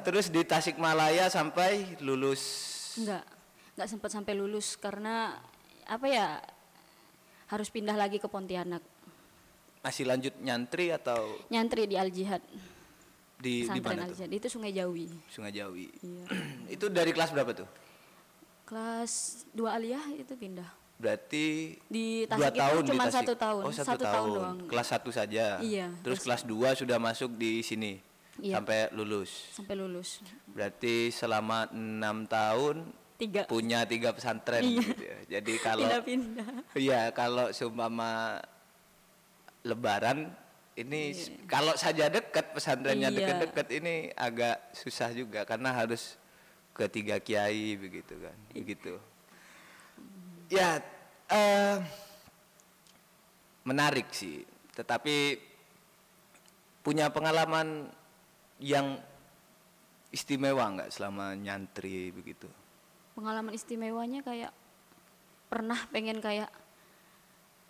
Terus 0.05 0.25
di 0.29 0.41
Tasikmalaya 0.45 1.25
sampai 1.27 1.97
lulus. 2.05 2.41
Enggak, 3.01 3.25
enggak 3.73 3.87
sempat 3.89 4.09
sampai 4.13 4.33
lulus 4.37 4.77
karena 4.77 5.41
apa 5.89 6.05
ya? 6.05 6.37
Harus 7.49 7.73
pindah 7.73 7.97
lagi 7.97 8.21
ke 8.21 8.29
Pontianak. 8.29 8.85
Masih 9.81 10.05
lanjut 10.05 10.37
nyantri 10.37 10.93
atau 10.93 11.33
Nyantri 11.49 11.89
di 11.89 11.97
Al 11.97 12.13
Jihad. 12.13 12.43
di 13.39 13.65
di 13.65 13.79
mana 13.81 14.05
Al 14.05 14.13
tuh? 14.13 14.21
Jihad. 14.21 14.29
Itu 14.37 14.47
Sungai 14.53 14.69
Jawi. 14.69 15.07
Sungai 15.33 15.49
Jawi. 15.55 15.89
Iya. 16.03 16.25
itu 16.77 16.85
dari 16.93 17.09
kelas 17.09 17.33
berapa 17.33 17.51
tuh? 17.57 17.69
Kelas 18.69 19.43
2 19.57 19.65
aliyah 19.65 20.05
itu 20.13 20.37
pindah. 20.37 20.69
Berarti 20.99 21.79
Di 21.87 22.27
dua 22.27 22.51
itu 22.51 22.59
tahun 22.59 22.81
di 22.83 22.89
cuma 22.91 23.03
Tasik. 23.07 23.15
satu 23.17 23.33
tahun. 23.33 23.61
Oh 23.63 23.71
satu, 23.71 23.87
Satu 23.87 24.03
tahun 24.03 24.13
tahun. 24.13 24.29
doang. 24.35 24.57
Kelas 24.67 24.87
satu 24.89 25.09
saja. 25.09 25.45
Iya, 25.59 25.87
Terus 26.03 26.19
kelas 26.19 26.43
2 26.43 26.75
sudah 26.75 26.97
masuk 26.99 27.31
di 27.33 27.63
sini 27.63 28.03
Iya. 28.37 28.59
sampai 28.59 28.91
lulus. 28.91 29.31
Sampai 29.49 29.75
lulus. 29.75 30.19
Berarti 30.45 31.07
selama 31.09 31.67
enam 31.69 32.23
tahun 32.25 32.83
Tiga. 33.15 33.43
punya 33.45 33.83
tiga 33.83 34.11
pesantren 34.11 34.59
Iya. 34.61 34.79
gitu 34.81 35.01
ya. 35.01 35.17
Jadi 35.29 35.53
kalau 35.65 35.87
Pindah-pindah. 35.87 36.47
Iya, 36.73 37.01
kalau 37.11 37.47
seumpama 37.49 38.43
lebaran 39.61 40.31
ini 40.75 41.11
s- 41.11 41.31
kalau 41.45 41.75
saja 41.75 42.07
dekat 42.07 42.51
pesantrennya 42.51 43.07
Iya. 43.07 43.17
dekat-dekat 43.17 43.67
ini 43.73 43.93
agak 44.13 44.55
susah 44.73 45.11
juga 45.11 45.43
karena 45.43 45.71
harus 45.71 46.15
ke 46.71 46.87
tiga 46.87 47.19
kiai 47.19 47.75
begitu 47.75 48.15
kan. 48.17 48.35
Begitu. 48.51 48.95
Ya, 50.49 50.81
eh, 51.29 51.77
menarik 53.61 54.09
sih. 54.09 54.41
Tetapi 54.73 55.37
punya 56.81 57.13
pengalaman 57.13 57.85
yang 58.57 58.97
istimewa 60.09 60.65
nggak 60.73 60.89
selama 60.89 61.37
nyantri 61.37 62.09
begitu? 62.09 62.49
Pengalaman 63.13 63.53
istimewanya 63.53 64.25
kayak 64.25 64.49
pernah 65.53 65.77
pengen 65.93 66.17
kayak 66.17 66.49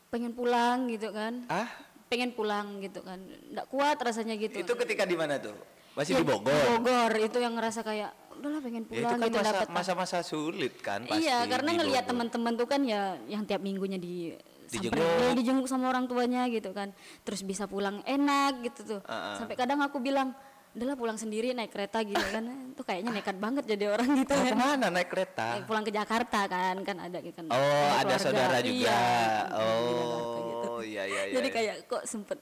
pengen 0.07 0.31
pulang 0.31 0.87
gitu 0.87 1.11
kan. 1.11 1.43
Ah, 1.51 1.67
Pengen 2.09 2.33
pulang 2.33 2.81
gitu 2.81 3.05
kan. 3.05 3.21
Nggak 3.53 3.67
kuat 3.69 3.97
rasanya 4.01 4.33
gitu. 4.33 4.55
itu 4.57 4.73
ketika 4.81 5.05
di 5.05 5.13
mana 5.13 5.37
tuh? 5.37 5.53
Masih 5.93 6.15
Ya, 6.15 6.19
di 6.21 6.25
Bogor. 6.25 6.63
Bogor 6.79 7.11
itu 7.19 7.37
yang 7.37 7.53
ngerasa 7.53 7.83
kayak 7.85 8.09
udahlah 8.39 8.59
pengen 8.59 8.83
Ya, 8.83 8.87
itu 8.87 8.93
pulang 8.97 9.11
kan 9.13 9.27
gitu 9.27 9.37
masa, 9.37 9.51
dapat 9.51 9.67
masa-masa 9.69 10.17
sulit 10.21 10.73
kan 10.79 10.99
pasti 11.03 11.23
Iya, 11.23 11.37
karena 11.45 11.69
ngelihat 11.75 12.05
teman-teman 12.05 12.53
tuh 12.55 12.65
kan 12.65 12.81
ya 12.81 13.01
yang 13.25 13.43
tiap 13.43 13.59
minggunya 13.59 13.95
di 13.95 14.31
Dijenguk. 14.65 15.01
samperin, 15.01 15.33
dijenguk 15.33 15.65
sama 15.65 15.89
orang 15.89 16.05
tuanya 16.05 16.45
gitu 16.45 16.69
kan. 16.71 16.93
Terus 17.21 17.41
bisa 17.41 17.65
pulang 17.65 18.05
enak 18.05 18.61
gitu 18.63 18.81
tuh. 18.85 19.01
Ah, 19.03 19.33
ah. 19.33 19.35
Sampai 19.35 19.57
kadang 19.57 19.81
aku 19.81 19.97
bilang, 19.97 20.29
"Udahlah 20.71 20.93
pulang 20.93 21.17
sendiri 21.17 21.51
naik 21.51 21.73
kereta 21.73 22.05
gitu 22.05 22.21
kan." 22.21 22.45
Itu 22.77 22.85
kayaknya 22.85 23.11
nekat 23.11 23.37
banget 23.37 23.65
jadi 23.65 23.89
orang 23.89 24.13
gitu 24.15 24.29
kan. 24.29 24.45
ke 24.45 24.53
mana 24.53 24.87
naik 24.87 25.09
kereta? 25.09 25.57
Naik 25.57 25.65
pulang 25.65 25.81
ke 25.81 25.89
Jakarta 25.89 26.45
kan, 26.45 26.75
kan 26.85 26.97
ada 27.01 27.17
kan. 27.17 27.45
Oh, 27.49 27.89
ada 27.97 28.15
saudara 28.15 28.61
juga. 28.61 28.93
Iya, 28.93 29.01
Jakarta 29.49 30.39
gitu. 30.39 30.67
Oh, 30.69 30.81
iya 30.85 31.03
iya 31.03 31.21
iya. 31.25 31.33
Jadi 31.33 31.47
iya. 31.49 31.55
kayak 31.57 31.75
kok 31.89 32.03
sempet 32.05 32.37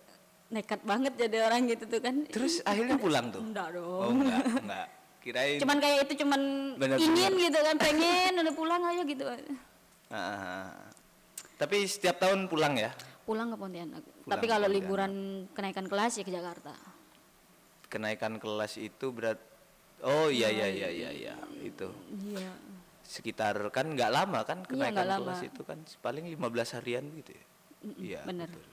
nekat 0.48 0.80
banget 0.84 1.13
jadi 1.16 1.38
orang 1.44 1.62
gitu 1.66 1.84
tuh 1.88 2.00
kan. 2.00 2.16
Terus 2.27 2.60
akhirnya 2.63 3.00
pulang 3.00 3.32
tuh? 3.32 3.39
Enggak 3.39 3.72
Oh, 3.72 4.12
dong. 4.12 4.20
enggak, 4.20 4.44
enggak. 4.63 4.88
Kirain 5.20 5.58
cuman 5.58 5.78
kayak 5.78 5.98
itu 6.04 6.14
cuman 6.20 6.42
Bener-bener. 6.76 7.04
ingin 7.06 7.34
gitu 7.42 7.60
kan 7.60 7.76
pengen 7.78 8.34
udah 8.38 8.54
pulang 8.54 8.82
aja 8.82 9.04
gitu 9.04 9.24
Ah, 10.08 10.16
ah. 10.16 10.68
Tapi 11.56 11.84
setiap 11.84 12.18
tahun 12.18 12.46
pulang 12.46 12.76
ya? 12.76 12.94
pulang 13.24 13.50
ke 13.50 13.58
Pontianak 13.58 14.00
Pulang 14.00 14.30
tapi 14.30 14.46
kalau 14.46 14.66
Pontianak. 14.66 14.88
liburan 14.88 15.14
kenaikan 15.52 15.86
kelas 15.86 16.16
ya 16.16 16.24
ke 16.24 16.32
Jakarta 16.32 16.72
Kenaikan 17.86 18.36
kelas 18.36 18.78
itu 18.78 19.10
berat 19.10 19.40
Oh 20.00 20.30
iya 20.30 20.48
iya 20.48 20.68
iya 20.68 20.88
iya 20.88 21.10
iya 21.12 21.36
itu. 21.60 21.90
iya 22.30 22.52
Sekitar 23.02 23.58
kan 23.68 23.90
nggak 23.90 24.08
lama 24.10 24.44
kan 24.44 24.62
kenaikan 24.62 24.94
nggak 24.94 25.08
lama. 25.10 25.20
kelas 25.26 25.42
itu 25.44 25.62
kan 25.62 25.80
paling 25.98 26.28
15 26.30 26.38
harian 26.78 27.04
gitu 27.16 27.32
ya. 27.32 27.44
Iya. 27.98 28.22
bener. 28.24 28.48
betul. 28.48 28.64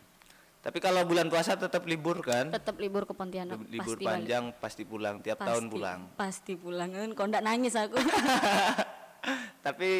Tapi 0.65 0.79
kalau 0.81 1.05
bulan 1.05 1.29
puasa 1.29 1.55
tetap 1.55 1.85
libur 1.85 2.19
kan? 2.19 2.49
tetap 2.49 2.77
libur 2.77 3.05
ke 3.05 3.13
Pontianak 3.13 3.61
Lib- 3.61 3.69
libur 3.71 3.95
pasti 3.95 4.01
balik. 4.01 4.09
panjang 4.17 4.45
pasti 4.57 4.83
pulang 4.83 5.17
tiap 5.21 5.37
Pasti, 5.37 5.49
tahun 5.51 5.65
pulang. 5.69 6.01
pasti 6.17 6.53
pulang 6.55 6.91
kan 6.91 7.09
kok 7.13 7.27
nggak 7.27 7.45
nangis 7.45 7.75
aku 7.75 8.01
Tapi 9.67 9.93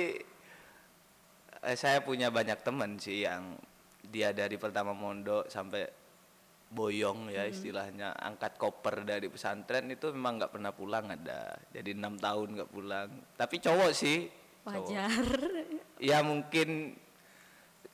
eh, 1.61 1.77
saya 1.77 2.01
punya 2.01 2.29
banyak 2.29 2.61
teman 2.61 2.97
sih 2.97 3.25
yang 3.25 3.57
dia 4.03 4.31
dari 4.31 4.57
pertama 4.57 4.93
mondok 4.93 5.49
sampai 5.49 5.85
boyong 6.67 7.29
Hmm. 7.29 7.33
ya 7.33 7.45
istilahnya 7.47 8.13
angkat 8.15 8.57
koper 8.57 9.05
dari 9.05 9.27
pesantren 9.27 9.87
itu 9.87 10.11
memang 10.11 10.37
nggak 10.39 10.51
pernah 10.51 10.73
pulang 10.73 11.07
ada. 11.07 11.55
Jadi 11.71 11.93
enam 11.93 12.17
tahun 12.17 12.49
nggak 12.55 12.71
pulang. 12.71 13.09
Tapi 13.35 13.57
cowok 13.59 13.91
sih. 13.93 14.27
cowok. 14.63 14.73
wajar 14.87 15.25
Ya 15.99 16.21
mungkin 16.21 16.97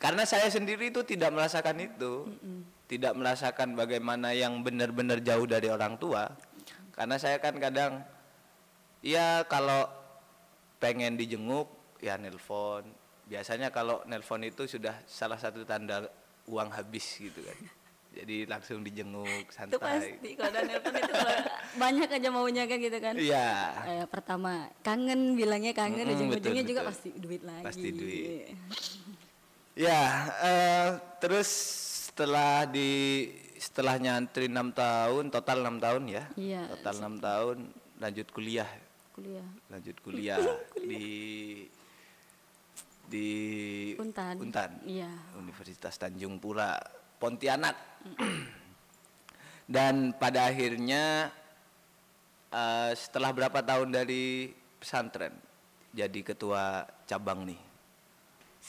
karena 0.00 0.24
saya 0.24 0.48
sendiri 0.48 0.88
itu 0.88 1.04
tidak 1.04 1.28
merasakan 1.28 1.76
itu, 1.76 2.24
tidak 2.88 3.12
merasakan 3.12 3.76
bagaimana 3.76 4.32
yang 4.32 4.64
benar-benar 4.64 5.20
jauh 5.20 5.44
dari 5.44 5.68
orang 5.68 6.00
tua. 6.00 6.24
Karena 6.96 7.20
saya 7.20 7.36
kan 7.36 7.60
kadang, 7.60 8.00
ya 9.04 9.44
kalau 9.44 9.84
pengen 10.80 11.20
dijenguk, 11.20 11.68
ya 12.00 12.16
nelpon. 12.16 12.88
Biasanya 13.28 13.68
kalau 13.68 14.00
nelpon 14.08 14.40
itu 14.42 14.64
sudah 14.64 15.04
salah 15.04 15.36
satu 15.36 15.68
tanda 15.68 16.08
uang 16.48 16.72
habis 16.72 17.20
gitu 17.20 17.44
kan. 17.44 17.58
Jadi 18.10 18.42
langsung 18.50 18.82
dijenguk 18.82 19.22
itu 19.46 19.54
santai. 19.54 19.78
pasti 19.78 20.28
kalau 20.34 20.50
ada 20.50 20.60
nelpon 20.66 20.94
itu 20.98 21.12
kalau 21.14 21.36
banyak 21.78 22.08
aja 22.10 22.28
maunya 22.34 22.64
kan 22.66 22.78
gitu 22.82 22.98
kan 22.98 23.14
Iya. 23.14 23.48
Eh, 23.86 24.04
pertama 24.10 24.66
kangen 24.82 25.38
bilangnya 25.38 25.70
kangen 25.76 26.10
Mm-mm, 26.10 26.16
ujung-ujungnya 26.18 26.64
betul, 26.66 26.72
juga 26.74 26.82
pasti 26.90 27.10
duit 27.14 27.42
lagi 27.46 27.62
Pasti 27.62 27.88
duit. 27.94 28.50
Ya, 29.80 30.28
eh, 30.44 30.88
terus 31.24 31.48
setelah 32.12 32.68
di 32.68 33.32
setelah 33.56 33.96
nyantri 33.96 34.44
enam 34.44 34.76
tahun, 34.76 35.32
total 35.32 35.64
enam 35.64 35.80
tahun 35.80 36.04
ya. 36.04 36.24
Iya. 36.36 36.68
Total 36.76 37.00
enam 37.00 37.16
tahun, 37.16 37.56
lanjut 37.96 38.28
kuliah, 38.28 38.68
kuliah 39.16 39.48
lanjut 39.68 39.96
kuliah 40.00 40.40
di 40.90 41.04
di 43.08 43.28
Untan. 43.96 44.34
Untan, 44.40 44.70
iya 44.84 45.12
Universitas 45.36 45.96
Tanjung 46.00 46.36
Pura, 46.40 46.76
Pontianak. 47.20 47.76
Dan 49.76 50.12
pada 50.16 50.50
akhirnya 50.50 51.32
eh, 52.52 52.92
setelah 52.96 53.32
berapa 53.32 53.60
tahun 53.64 53.96
dari 53.96 54.52
pesantren 54.80 55.36
jadi 55.92 56.20
ketua 56.20 56.84
cabang 57.08 57.48
nih? 57.48 57.69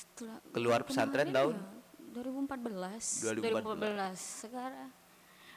Setelah 0.02 0.38
Keluar 0.50 0.82
pesantren 0.82 1.30
tahun? 1.30 1.54
ya? 1.54 1.66
2014. 2.12 3.38
2014. 3.38 4.18
Sekarang 4.18 4.90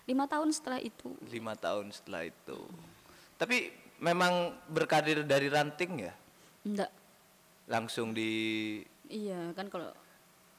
lima 0.04 0.24
tahun 0.28 0.48
setelah 0.52 0.78
itu. 0.78 1.16
lima 1.26 1.56
tahun 1.56 1.88
setelah 1.88 2.28
itu. 2.28 2.58
Tapi 3.34 3.72
memang 3.98 4.52
berkarir 4.68 5.24
dari 5.24 5.48
ranting 5.48 6.04
ya, 6.04 6.12
Enggak. 6.62 6.92
langsung 7.64 8.12
di 8.12 8.30
Iya 9.04 9.52
kan 9.52 9.68
kalau 9.68 9.88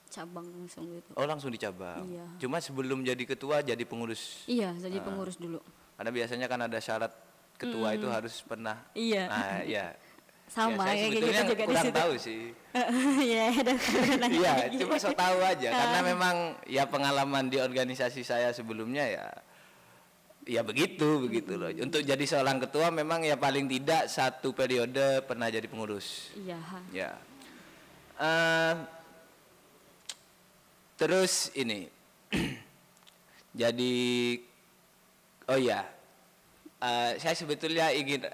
cabang 0.05 0.45
langsung 0.49 0.89
gitu. 0.89 1.09
oh 1.13 1.25
langsung 1.25 1.53
di 1.53 1.61
cabang. 1.61 2.09
Iya. 2.09 2.25
Cuma 2.41 2.57
sebelum 2.57 3.05
jadi 3.05 3.21
ketua 3.21 3.61
jadi 3.61 3.85
pengurus. 3.85 4.45
Iya 4.45 4.73
jadi 4.75 4.97
pengurus 4.99 5.37
dulu. 5.37 5.61
Karena 5.95 6.11
biasanya 6.11 6.47
kan 6.49 6.59
ada 6.61 6.79
syarat 6.81 7.13
ketua 7.55 7.93
itu 7.93 8.09
harus 8.09 8.41
pernah. 8.41 8.81
Iya. 8.97 9.23
Nah, 9.29 9.61
ya. 9.63 9.85
Sama 10.45 10.87
Ya, 10.87 10.87
saya 10.87 10.95
kayak 10.95 11.11
gitu 11.11 11.27
juga 11.27 11.53
di 11.53 11.65
kurang 11.65 11.85
situ. 11.85 11.97
tahu 11.97 12.13
sih. 12.15 12.41
Iya 13.25 13.45
dan 13.63 13.77
Iya, 14.29 14.53
cuma 14.77 14.95
so 14.95 15.09
tahu 15.11 15.37
aja 15.39 15.69
karena 15.71 15.99
memang 16.03 16.35
ya 16.67 16.83
pengalaman 16.85 17.47
di 17.47 17.57
organisasi 17.57 18.21
saya 18.21 18.51
sebelumnya 18.51 19.03
ya 19.03 19.25
ya 20.45 20.61
begitu 20.61 21.23
begitu 21.23 21.57
loh. 21.57 21.71
Untuk 21.71 22.05
jadi 22.05 22.21
seorang 22.21 22.61
ketua 22.61 22.93
memang 22.93 23.25
ya 23.25 23.33
paling 23.35 23.65
tidak 23.65 24.05
satu 24.07 24.53
periode 24.53 25.23
pernah 25.25 25.49
jadi 25.49 25.65
pengurus. 25.65 26.29
Iya. 26.37 26.59
Ya. 26.93 27.11
Eh, 28.15 28.73
terus 30.95 31.51
ini. 31.53 31.89
Jadi 33.55 34.35
oh 35.47 35.55
ya. 35.55 35.87
eh, 36.77 37.11
saya 37.15 37.31
sebetulnya 37.31 37.87
ingin 37.89 38.27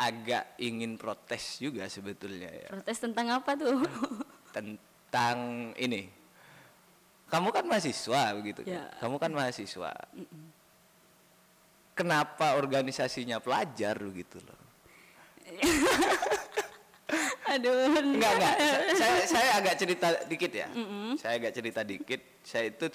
agak 0.00 0.56
ingin 0.56 0.96
protes 0.96 1.60
juga 1.60 1.84
sebetulnya 1.84 2.48
ya 2.48 2.72
Protes 2.72 2.96
tentang 2.96 3.28
apa 3.28 3.52
tuh? 3.52 3.84
tentang 4.56 5.38
ini. 5.76 6.08
Kamu 7.28 7.52
kan 7.52 7.62
mahasiswa 7.62 8.32
begitu 8.34 8.64
kan? 8.64 8.72
Ya. 8.74 8.84
Kamu 8.98 9.20
kan 9.20 9.30
mahasiswa. 9.30 9.92
Kenapa 11.92 12.56
organisasinya 12.56 13.38
pelajar 13.38 14.00
begitu 14.00 14.40
loh? 14.40 14.58
Aduh. 17.50 17.92
Enggak 17.92 18.32
enggak. 18.38 18.56
Sa- 18.56 18.86
Saya 18.96 19.20
saya 19.26 19.50
agak 19.58 19.74
cerita 19.76 20.08
dikit 20.24 20.52
ya. 20.54 20.66
Saya 21.18 21.34
agak 21.36 21.52
cerita 21.52 21.80
dikit. 21.82 22.20
Saya 22.40 22.70
itu 22.70 22.86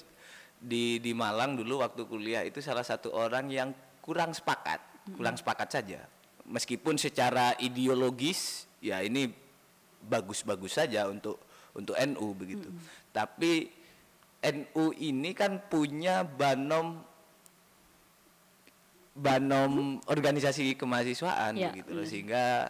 di 0.58 0.98
di 0.98 1.12
Malang 1.14 1.54
dulu 1.54 1.84
waktu 1.84 2.08
kuliah 2.08 2.42
itu 2.42 2.64
salah 2.64 2.84
satu 2.84 3.12
orang 3.12 3.52
yang 3.52 3.70
kurang 4.02 4.32
sepakat, 4.32 4.80
kurang 5.14 5.36
sepakat 5.36 5.70
saja. 5.70 6.00
Meskipun 6.46 7.02
secara 7.02 7.58
ideologis 7.58 8.70
ya 8.78 9.02
ini 9.02 9.34
bagus-bagus 10.06 10.78
saja 10.78 11.10
untuk 11.10 11.42
untuk 11.74 11.98
NU 11.98 12.28
begitu. 12.38 12.70
Tapi 13.10 13.70
NU 14.46 14.94
ini 15.02 15.34
kan 15.34 15.58
punya 15.66 16.22
banom 16.22 17.02
banom 19.16 20.04
organisasi 20.06 20.76
kemahasiswaan 20.76 21.56
Ya, 21.56 21.72
begitu 21.72 21.92
loh. 21.96 22.06
Sehingga 22.06 22.70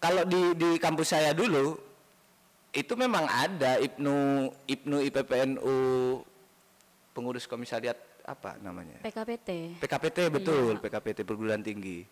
kalau 0.00 0.24
di 0.24 0.56
di 0.56 0.70
kampus 0.80 1.12
saya 1.12 1.34
dulu 1.36 1.76
itu 2.72 2.92
memang 2.96 3.28
ada 3.28 3.76
Ibnu 3.76 4.48
Ibnu 4.64 4.96
IPPNU 5.12 5.76
pengurus 7.12 7.44
komisariat 7.44 7.98
apa 8.22 8.54
namanya 8.58 9.02
PKPT. 9.02 9.78
PKPT 9.78 10.18
betul 10.30 10.78
PKPT 10.78 11.22
perguruan 11.22 11.60
tinggi 11.60 12.06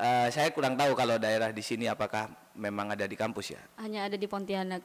Eh, 0.00 0.28
saya 0.32 0.48
kurang 0.48 0.80
tahu 0.80 0.96
kalau 0.96 1.20
daerah 1.20 1.52
di 1.52 1.60
sini 1.60 1.84
apakah 1.84 2.24
memang 2.56 2.96
ada 2.96 3.04
di 3.04 3.12
kampus 3.12 3.52
ya 3.52 3.60
Hanya 3.76 4.08
ada 4.08 4.16
di 4.16 4.24
Pontianak. 4.24 4.80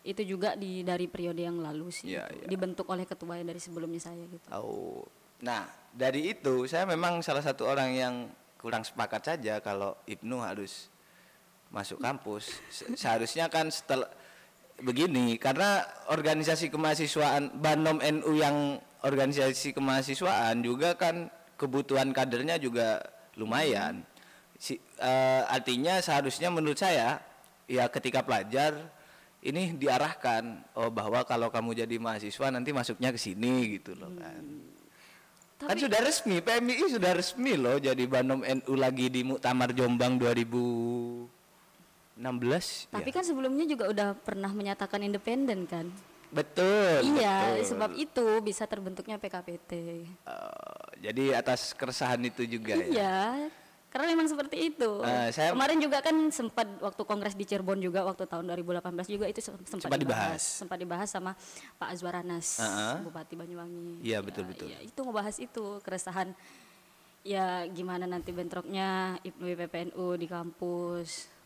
Itu 0.00 0.22
juga 0.22 0.54
di 0.54 0.86
dari 0.86 1.10
periode 1.10 1.42
yang 1.42 1.58
lalu 1.58 1.90
sih. 1.90 2.14
Iya, 2.14 2.24
itu. 2.30 2.38
iya. 2.38 2.46
Dibentuk 2.46 2.86
oleh 2.86 3.02
ketua 3.02 3.34
yang 3.34 3.50
dari 3.50 3.58
sebelumnya 3.58 3.98
saya 3.98 4.22
gitu. 4.22 4.46
Oh, 4.54 5.02
nah 5.42 5.66
dari 5.90 6.30
itu 6.30 6.70
saya 6.70 6.86
memang 6.86 7.18
salah 7.18 7.42
satu 7.42 7.66
orang 7.66 7.90
yang 7.92 8.14
kurang 8.56 8.80
sepakat 8.80 9.26
saja 9.26 9.58
kalau 9.58 9.96
Ibnu 10.06 10.38
harus 10.38 10.86
masuk 11.68 11.98
kampus. 11.98 12.54
Se- 12.70 12.94
Seharusnya 12.94 13.50
kan 13.50 13.68
setelah 13.68 14.06
begini 14.78 15.34
karena 15.34 15.82
organisasi 16.08 16.70
kemahasiswaan 16.70 17.58
Banom 17.58 17.98
NU 17.98 18.38
yang 18.38 18.78
organisasi 19.00 19.72
kemahasiswaan 19.72 20.60
juga 20.60 20.92
kan 20.96 21.32
kebutuhan 21.56 22.12
kadernya 22.12 22.60
juga 22.60 23.00
lumayan. 23.36 24.04
Si, 24.60 24.76
eh, 25.00 25.42
artinya 25.48 26.04
seharusnya 26.04 26.52
menurut 26.52 26.76
saya 26.76 27.20
ya 27.64 27.88
ketika 27.88 28.20
pelajar 28.20 28.76
ini 29.40 29.72
diarahkan 29.72 30.60
oh 30.76 30.92
bahwa 30.92 31.24
kalau 31.24 31.48
kamu 31.48 31.84
jadi 31.84 31.96
mahasiswa 31.96 32.52
nanti 32.52 32.76
masuknya 32.76 33.08
ke 33.08 33.20
sini 33.20 33.80
gitu 33.80 33.96
loh 33.96 34.12
kan. 34.20 34.44
Kan 35.60 35.76
Tapi- 35.76 35.84
sudah 35.84 36.00
resmi 36.00 36.40
PMI 36.40 36.84
sudah 36.88 37.12
resmi 37.16 37.52
loh 37.56 37.76
jadi 37.80 38.04
Banom 38.04 38.44
NU 38.44 38.74
lagi 38.76 39.12
di 39.12 39.24
Muktamar 39.24 39.72
Jombang 39.72 40.20
2016. 40.20 42.88
Tapi 42.92 43.10
ya. 43.12 43.14
kan 43.16 43.24
sebelumnya 43.24 43.64
juga 43.64 43.88
udah 43.88 44.08
pernah 44.16 44.52
menyatakan 44.52 45.04
independen 45.04 45.68
kan? 45.68 45.88
Betul. 46.30 47.10
iya, 47.12 47.54
betul. 47.54 47.66
sebab 47.66 47.90
itu 47.92 48.26
bisa 48.40 48.64
terbentuknya 48.64 49.16
PKPT. 49.16 49.72
Eh, 50.06 50.84
jadi 51.00 51.36
atas 51.36 51.72
keresahan 51.72 52.18
itu 52.20 52.42
juga 52.44 52.74
ya. 52.74 52.86
Iya, 52.86 53.20
karena 53.88 54.06
memang 54.08 54.26
seperti 54.26 54.70
itu. 54.70 54.90
Eh, 55.00 55.28
saya- 55.30 55.50
Kemarin 55.50 55.78
juga 55.78 55.98
kan 55.98 56.14
sempat 56.30 56.70
waktu 56.78 57.02
kongres 57.02 57.34
di 57.34 57.42
Cirebon 57.42 57.78
juga 57.78 58.02
waktu 58.02 58.24
tahun 58.24 58.46
2018 58.48 59.06
juga 59.06 59.26
itu 59.26 59.40
sem- 59.40 59.58
sempat, 59.60 59.84
Sempat 59.84 59.98
dibahas. 59.98 60.42
Sempat 60.42 60.78
dibahas 60.78 61.08
sama 61.08 61.34
Pak 61.74 61.88
Azwar 61.90 62.14
Anas, 62.16 62.58
Uh-uh. 62.58 63.02
Bupati 63.02 63.34
Banyuwangi. 63.34 63.98
Iya, 64.00 64.22
betul, 64.22 64.46
betul. 64.46 64.68
Iya, 64.68 64.78
itu 64.80 65.00
ngebahas 65.00 65.36
itu 65.36 65.64
keresahan 65.80 66.30
ya 67.20 67.68
gimana 67.68 68.06
nanti 68.06 68.30
bentroknya 68.30 69.20
IPNU 69.20 69.52
PPNU 69.58 70.06
di 70.16 70.24
kampus. 70.24 71.39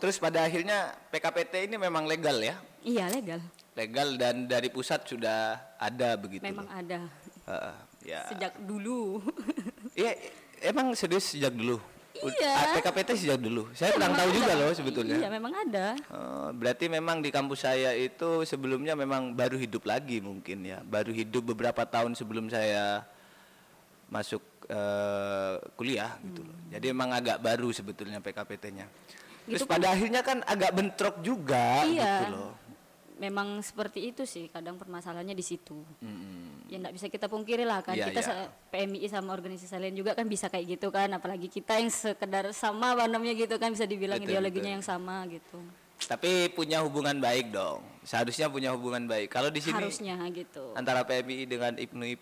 Terus 0.00 0.16
pada 0.16 0.48
akhirnya 0.48 0.96
PKPT 1.12 1.68
ini 1.68 1.76
memang 1.76 2.08
legal 2.08 2.40
ya. 2.40 2.56
Iya, 2.80 3.12
legal. 3.12 3.40
Legal 3.76 4.16
dan 4.16 4.48
dari 4.48 4.72
pusat 4.72 5.04
sudah 5.04 5.60
ada 5.76 6.16
begitu. 6.16 6.40
Memang 6.40 6.64
loh. 6.66 6.80
ada 6.80 7.00
Heeh, 7.46 7.74
ya. 8.08 8.20
sejak 8.32 8.56
dulu. 8.64 9.20
Iya, 10.00 10.16
emang 10.64 10.94
serius 10.96 11.34
sejak 11.34 11.52
dulu. 11.52 11.76
Iya. 12.16 12.78
PKPT 12.78 13.26
sejak 13.26 13.42
dulu. 13.42 13.68
Saya 13.76 13.92
kurang 13.92 14.14
Memang 14.16 14.22
tahu 14.22 14.30
juga 14.38 14.52
ada. 14.54 14.60
loh 14.64 14.72
sebetulnya. 14.72 15.16
Iya, 15.18 15.28
memang 15.28 15.52
ada. 15.52 15.86
Oh, 16.14 16.48
berarti 16.56 16.86
memang 16.88 17.20
di 17.20 17.28
kampus 17.28 17.66
saya 17.66 17.92
itu 17.92 18.46
sebelumnya 18.48 18.96
memang 18.96 19.34
baru 19.36 19.60
hidup 19.60 19.84
lagi 19.84 20.22
mungkin 20.22 20.64
ya. 20.64 20.80
Baru 20.80 21.10
hidup 21.12 21.52
beberapa 21.52 21.82
tahun 21.84 22.14
sebelum 22.16 22.48
saya 22.48 23.04
masuk 24.08 24.40
eh, 24.70 25.54
kuliah 25.74 26.16
gitu 26.22 26.46
loh. 26.46 26.56
Jadi 26.70 26.86
memang 26.94 27.10
agak 27.12 27.42
baru 27.42 27.68
sebetulnya 27.74 28.22
PKPT-nya. 28.22 28.86
Terus 29.46 29.62
kan- 29.62 29.72
pada 29.72 29.86
akhirnya 29.90 30.20
kan 30.20 30.38
agak 30.44 30.70
bentrok 30.72 31.16
juga 31.20 31.84
Iya. 31.84 32.14
gitu 32.20 32.26
loh. 32.32 32.52
Memang 33.16 33.60
seperti 33.60 34.08
itu 34.08 34.24
sih 34.24 34.48
kadang 34.48 34.74
permasalahannya 34.74 35.32
di 35.32 35.44
situ. 35.44 35.84
Ya 36.66 36.80
enggak 36.80 36.94
bisa 36.94 37.06
kita 37.06 37.26
pungkiri 37.26 37.68
lah 37.68 37.80
kan 37.80 37.92
Iya, 37.92 38.08
kita 38.08 38.20
iya. 38.20 38.28
se- 38.32 38.50
PMI 38.70 39.06
sama 39.06 39.30
organisasi 39.30 39.76
lain 39.76 39.92
juga 39.92 40.14
kan 40.14 40.24
bisa 40.24 40.48
kayak 40.48 40.78
gitu 40.78 40.88
kan 40.88 41.10
apalagi 41.10 41.46
kita 41.46 41.76
yang 41.76 41.92
sekedar 41.92 42.48
sama 42.50 42.96
bandamnya 42.96 43.34
gitu 43.34 43.56
kan 43.56 43.68
bisa 43.70 43.84
dibilang 43.84 44.16
Betul, 44.16 44.32
ideologinya 44.32 44.62
betul. 44.64 44.76
yang 44.78 44.84
sama 44.84 45.28
gitu. 45.28 45.58
Tapi 46.00 46.48
punya 46.50 46.80
hubungan 46.80 47.12
baik 47.14 47.52
dong. 47.52 47.84
Seharusnya 48.00 48.48
punya 48.48 48.72
hubungan 48.72 49.04
baik. 49.04 49.28
Kalau 49.28 49.52
di 49.52 49.60
sini 49.60 49.76
Harusnya 49.76 50.16
gitu. 50.32 50.72
antara 50.72 51.04
PMI 51.04 51.44
dengan 51.44 51.76
IPNU, 51.76 52.16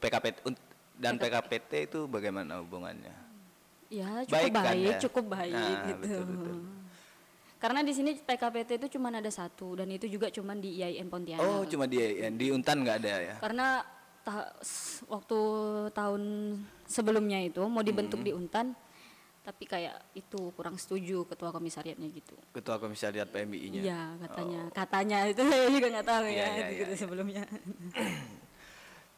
PPNU, 0.00 0.48
dan 0.96 1.20
PKPT 1.20 1.92
itu 1.92 2.08
bagaimana 2.08 2.64
hubungannya? 2.64 3.12
Ya 3.92 4.24
cukup 4.24 4.32
Baik 4.32 4.52
baik, 4.52 4.64
kan 4.64 4.76
ya? 4.78 4.98
cukup 4.98 5.24
baik 5.28 5.52
Nah, 5.52 5.68
gitu. 5.84 6.00
betul, 6.00 6.22
betul. 6.26 6.56
Karena 7.54 7.80
di 7.80 7.92
sini 7.92 8.10
PKPT 8.16 8.70
itu 8.74 8.98
cuma 8.98 9.12
ada 9.12 9.30
satu 9.30 9.76
dan 9.76 9.86
itu 9.86 10.08
juga 10.08 10.26
cuma 10.28 10.50
di 10.52 10.80
IAIN 10.80 11.06
Pontianak. 11.06 11.44
Oh, 11.44 11.62
cuma 11.62 11.84
dia 11.84 12.26
yang 12.26 12.34
di 12.34 12.50
Untan 12.50 12.82
nggak 12.82 12.96
ada 12.98 13.12
ya? 13.22 13.34
Karena 13.38 13.84
ta- 14.18 14.50
waktu 15.06 15.38
tahun 15.92 16.22
sebelumnya 16.84 17.38
itu 17.38 17.62
mau 17.62 17.80
dibentuk 17.80 18.18
Hmm. 18.18 18.26
di 18.26 18.32
Untan, 18.32 18.66
tapi 19.42 19.66
kayak 19.66 19.94
itu 20.12 20.50
kurang 20.52 20.74
setuju 20.74 21.22
ketua 21.24 21.50
komisariatnya 21.50 22.08
gitu. 22.08 22.34
Ketua 22.50 22.78
Komisariat 22.78 23.26
PMI-nya. 23.26 23.80
Iya 23.80 24.02
katanya, 24.20 24.60
katanya 24.70 25.18
itu 25.26 25.42
saya 25.46 25.66
juga 25.68 25.86
nggak 25.92 26.06
tahu 26.08 26.24
Iya, 26.24 26.34
ya 26.34 26.46
iya, 26.48 26.66
gitu 26.72 26.90
iya, 26.90 26.98
sebelumnya. 26.98 27.42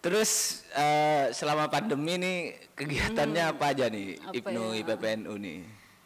Terus 0.05 0.31
eh, 0.71 1.33
selama 1.33 1.65
pandemi 1.67 2.21
nih 2.21 2.39
kegiatannya 2.77 3.43
apa 3.49 3.73
aja 3.73 3.89
nih 3.89 4.21
Hmm. 4.21 4.29
Apa 4.29 4.37
IPNU 4.37 4.65
ya? 4.69 4.77
IPPNU 4.85 5.35
nih? 5.39 5.61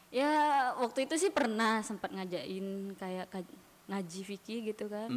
ya 0.08 0.32
waktu 0.80 1.04
itu 1.04 1.20
sih 1.20 1.28
pernah 1.28 1.84
sempat 1.84 2.08
ngajain 2.08 2.64
kayak 2.96 3.28
ngaji 3.84 4.20
fikih 4.24 4.72
gitu 4.72 4.88
kan. 4.88 5.10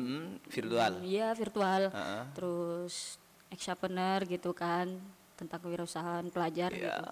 Virtual. 0.48 0.92
Hmm, 0.98 1.06
Iya 1.06 1.32
virtual. 1.32 1.82
Heeh. 1.88 2.24
Terus 2.34 3.16
examiner 3.48 4.26
gitu 4.26 4.52
kan 4.52 4.92
tentang 5.38 5.60
kewirausahaan 5.62 6.28
pelajar 6.28 6.72
Iya. 6.72 6.82
gitu. 6.98 7.04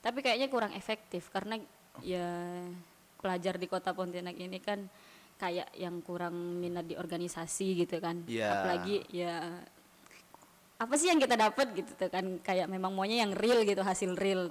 Tapi 0.00 0.18
kayaknya 0.20 0.48
kurang 0.48 0.72
efektif 0.72 1.30
karena 1.30 1.56
ya 2.02 2.60
pelajar 3.16 3.56
di 3.56 3.66
kota 3.66 3.96
Pontianak 3.96 4.36
ini 4.36 4.60
kan 4.60 4.84
kayak 5.34 5.72
yang 5.74 6.04
kurang 6.04 6.60
minat 6.60 6.84
di 6.84 6.92
organisasi 6.94 7.84
gitu 7.84 8.00
kan. 8.00 8.20
Iya. 8.28 8.52
Apalagi 8.52 8.96
ya 9.08 9.64
apa 10.74 10.94
sih 10.98 11.06
yang 11.06 11.22
kita 11.22 11.38
dapat 11.38 11.70
gitu 11.72 11.90
tuh 11.94 12.10
kan 12.10 12.42
kayak 12.42 12.66
memang 12.66 12.90
maunya 12.90 13.22
yang 13.22 13.32
real 13.34 13.62
gitu 13.62 13.80
hasil 13.80 14.18
real. 14.18 14.50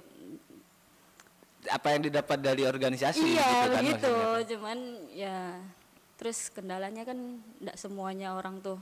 Apa 1.68 1.96
yang 1.96 2.04
didapat 2.04 2.38
dari 2.44 2.68
organisasi 2.68 3.24
iya 3.24 3.40
gitu 3.40 3.68
kan 3.72 3.82
begitu. 3.84 4.12
maksudnya? 4.12 4.44
Cuman 4.52 4.78
ya 5.12 5.38
terus 6.14 6.38
kendalanya 6.52 7.02
kan 7.04 7.18
tidak 7.60 7.76
semuanya 7.76 8.36
orang 8.36 8.60
tuh 8.60 8.80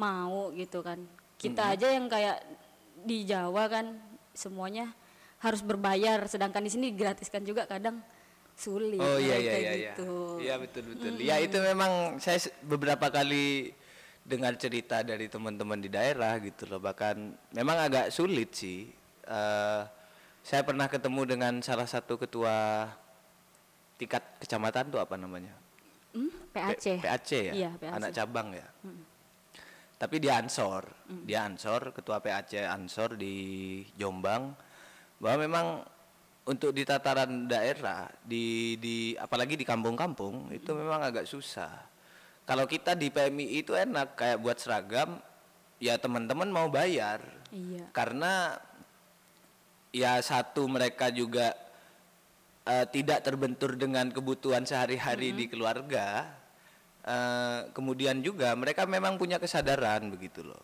mau 0.00 0.52
gitu 0.56 0.80
kan. 0.80 1.00
Kita 1.40 1.72
aja 1.72 1.92
yang 1.92 2.08
kayak 2.08 2.44
di 3.00 3.24
Jawa 3.24 3.68
kan 3.68 3.96
semuanya 4.36 4.92
harus 5.40 5.64
berbayar 5.64 6.20
sedangkan 6.28 6.60
di 6.60 6.70
sini 6.72 6.84
digratiskan 6.92 7.40
juga 7.44 7.64
kadang 7.64 8.04
sulit 8.60 9.00
Oh 9.00 9.16
iya 9.16 9.40
iya 9.40 9.52
kayak 9.52 9.60
iya 9.60 9.72
iya. 9.72 9.92
gitu. 9.96 10.12
Iya 10.44 10.54
betul 10.60 10.84
betul. 10.92 11.12
Ya 11.16 11.36
itu 11.40 11.56
memang 11.60 12.20
saya 12.20 12.40
beberapa 12.60 13.08
kali 13.08 13.72
dengar 14.30 14.54
cerita 14.54 15.02
dari 15.02 15.26
teman-teman 15.26 15.82
di 15.82 15.90
daerah 15.90 16.38
gitu 16.38 16.70
loh 16.70 16.78
bahkan 16.78 17.34
memang 17.50 17.90
agak 17.90 18.14
sulit 18.14 18.54
sih. 18.54 18.86
Eh, 19.26 19.82
saya 20.40 20.62
pernah 20.62 20.86
ketemu 20.86 21.36
dengan 21.36 21.58
salah 21.60 21.84
satu 21.84 22.14
ketua 22.16 22.86
tingkat 23.98 24.22
kecamatan 24.40 24.88
tuh 24.88 25.02
apa 25.02 25.18
namanya? 25.18 25.52
Hmm, 26.14 26.30
PAC. 26.54 26.98
P- 26.98 27.02
PAC 27.04 27.30
ya, 27.50 27.52
Iya, 27.52 27.70
PAC. 27.76 27.92
anak 27.98 28.10
cabang 28.14 28.48
ya. 28.54 28.66
Tapi 30.00 30.16
dia 30.16 30.40
ansor, 30.40 30.88
dia 31.28 31.44
ansor, 31.44 31.92
ketua 31.92 32.24
PAC 32.24 32.56
ansor 32.64 33.20
di 33.20 33.36
Jombang, 34.00 34.56
bahwa 35.20 35.36
memang 35.44 35.66
untuk 36.48 36.72
di 36.72 36.88
tataran 36.88 37.44
daerah, 37.44 38.08
di 38.24 38.74
di 38.80 39.12
apalagi 39.20 39.60
di 39.60 39.62
kampung-kampung 39.68 40.48
itu 40.56 40.72
memang 40.72 41.04
agak 41.04 41.28
susah. 41.28 41.89
Kalau 42.50 42.66
kita 42.66 42.98
di 42.98 43.14
PMI 43.14 43.62
itu 43.62 43.78
enak 43.78 44.18
kayak 44.18 44.42
buat 44.42 44.58
seragam, 44.58 45.22
ya 45.78 45.94
teman-teman 46.02 46.50
mau 46.50 46.66
bayar, 46.66 47.22
Iya. 47.54 47.86
karena 47.94 48.58
ya 49.94 50.18
satu 50.18 50.66
mereka 50.66 51.14
juga 51.14 51.54
eh, 52.66 52.86
tidak 52.90 53.22
terbentur 53.22 53.78
dengan 53.78 54.10
kebutuhan 54.10 54.66
sehari-hari 54.66 55.30
di 55.30 55.46
keluarga 55.46 56.40
Eh, 57.00 57.60
kemudian 57.72 58.20
juga 58.20 58.52
mereka 58.52 58.84
memang 58.84 59.16
punya 59.16 59.40
kesadaran 59.40 60.12
begitu 60.12 60.44
loh. 60.44 60.60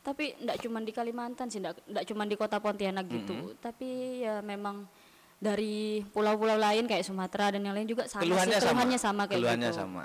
Tapi 0.00 0.32
enggak 0.40 0.64
cuma 0.64 0.80
di 0.80 0.92
Kalimantan 0.94 1.52
sih, 1.52 1.60
enggak, 1.60 1.84
enggak 1.84 2.04
cuma 2.08 2.22
di 2.24 2.36
kota 2.38 2.56
Pontianak 2.64 3.04
gitu. 3.12 3.36
Mm-hmm. 3.36 3.60
Tapi 3.60 3.90
ya 4.24 4.40
memang 4.40 4.88
dari 5.36 6.00
pulau-pulau 6.16 6.56
lain 6.56 6.88
kayak 6.88 7.04
Sumatera 7.04 7.52
dan 7.52 7.68
yang 7.68 7.76
lain 7.76 7.84
juga 7.84 8.08
sama 8.08 8.24
keluhannya 8.24 8.56
sih, 8.56 8.64
sama. 8.64 8.72
keluhannya 8.72 8.98
sama 8.98 9.22
kayak 9.28 9.36
keluhannya 9.36 9.70
gitu. 9.70 9.80
sama. 9.84 10.04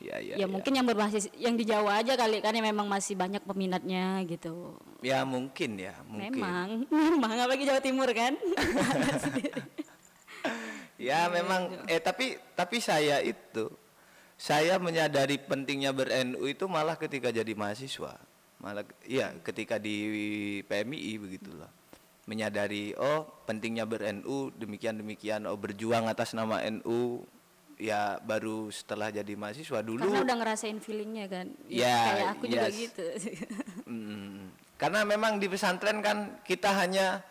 Ya, 0.00 0.16
ya, 0.16 0.34
ya, 0.40 0.46
mungkin 0.48 0.72
yang 0.72 0.88
berbasis 0.88 1.28
yang 1.36 1.60
di 1.60 1.68
Jawa 1.68 2.00
aja 2.00 2.16
kali 2.16 2.40
kan 2.40 2.56
yang 2.56 2.64
memang 2.72 2.88
masih 2.88 3.20
banyak 3.20 3.44
peminatnya 3.44 4.24
gitu. 4.24 4.80
Ya 5.04 5.28
mungkin 5.28 5.76
ya, 5.76 5.92
mungkin. 6.08 6.40
Memang, 6.40 6.68
memang 6.88 7.36
apalagi 7.36 7.68
Jawa 7.68 7.84
Timur 7.84 8.08
kan. 8.16 8.32
Ya 11.00 11.32
memang 11.32 11.88
eh 11.88 11.96
tapi 11.96 12.36
tapi 12.52 12.76
saya 12.76 13.24
itu 13.24 13.72
saya 14.36 14.76
menyadari 14.76 15.40
pentingnya 15.40 15.96
ber-NU 15.96 16.44
itu 16.44 16.68
malah 16.68 17.00
ketika 17.00 17.32
jadi 17.32 17.56
mahasiswa. 17.56 18.20
Malah 18.60 18.84
iya 19.08 19.32
ketika 19.40 19.80
di 19.80 20.60
PMI 20.68 21.12
begitulah. 21.16 21.72
Menyadari 22.28 22.92
oh 23.00 23.24
pentingnya 23.48 23.88
ber-NU 23.88 24.52
demikian 24.60 25.00
demikian 25.00 25.48
oh 25.48 25.56
berjuang 25.56 26.04
atas 26.04 26.36
nama 26.36 26.60
NU 26.68 27.24
ya 27.80 28.20
baru 28.20 28.68
setelah 28.68 29.08
jadi 29.08 29.32
mahasiswa 29.32 29.80
dulu. 29.80 30.04
Karena 30.04 30.20
udah 30.22 30.36
ngerasain 30.36 30.78
feelingnya 30.84 31.26
kan. 31.32 31.46
Ya, 31.64 31.96
kayak 32.12 32.28
aku 32.36 32.44
juga 32.46 32.68
yes. 32.68 32.76
gitu. 32.76 33.06
Mm, 33.90 34.54
karena 34.78 35.02
memang 35.02 35.42
di 35.42 35.50
pesantren 35.50 35.98
kan 35.98 36.38
kita 36.46 36.70
hanya 36.70 37.26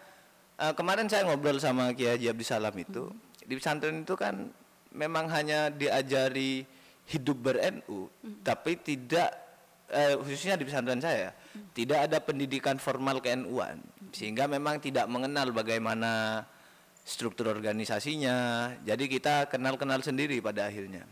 eh, 0.59 0.75
kemarin 0.75 1.07
saya 1.07 1.23
ngobrol 1.23 1.55
sama 1.55 1.95
Kiai 1.95 2.19
Haji 2.19 2.35
Abdi 2.35 2.43
Salam 2.43 2.75
itu 2.75 3.07
di 3.47 3.55
pesantren 3.55 4.03
itu 4.03 4.19
kan 4.19 4.51
memang 4.91 5.31
hanya 5.31 5.71
diajari 5.71 6.67
hidup 7.07 7.38
ber-NU 7.39 8.12
tapi 8.43 8.75
tidak 8.83 9.31
eh, 9.88 10.19
khususnya 10.19 10.59
di 10.59 10.67
pesantren 10.67 10.99
saya 10.99 11.31
tidak 11.71 12.12
ada 12.12 12.19
pendidikan 12.19 12.75
formal 12.75 13.23
ke-NU-an 13.23 13.79
sehingga 14.12 14.45
memang 14.51 14.83
tidak 14.83 15.07
mengenal 15.07 15.55
bagaimana 15.55 16.43
struktur 17.10 17.50
organisasinya 17.50 18.38
jadi 18.86 19.04
kita 19.10 19.50
kenal-kenal 19.50 19.98
sendiri 20.00 20.38
pada 20.39 20.69
akhirnya 20.69 21.10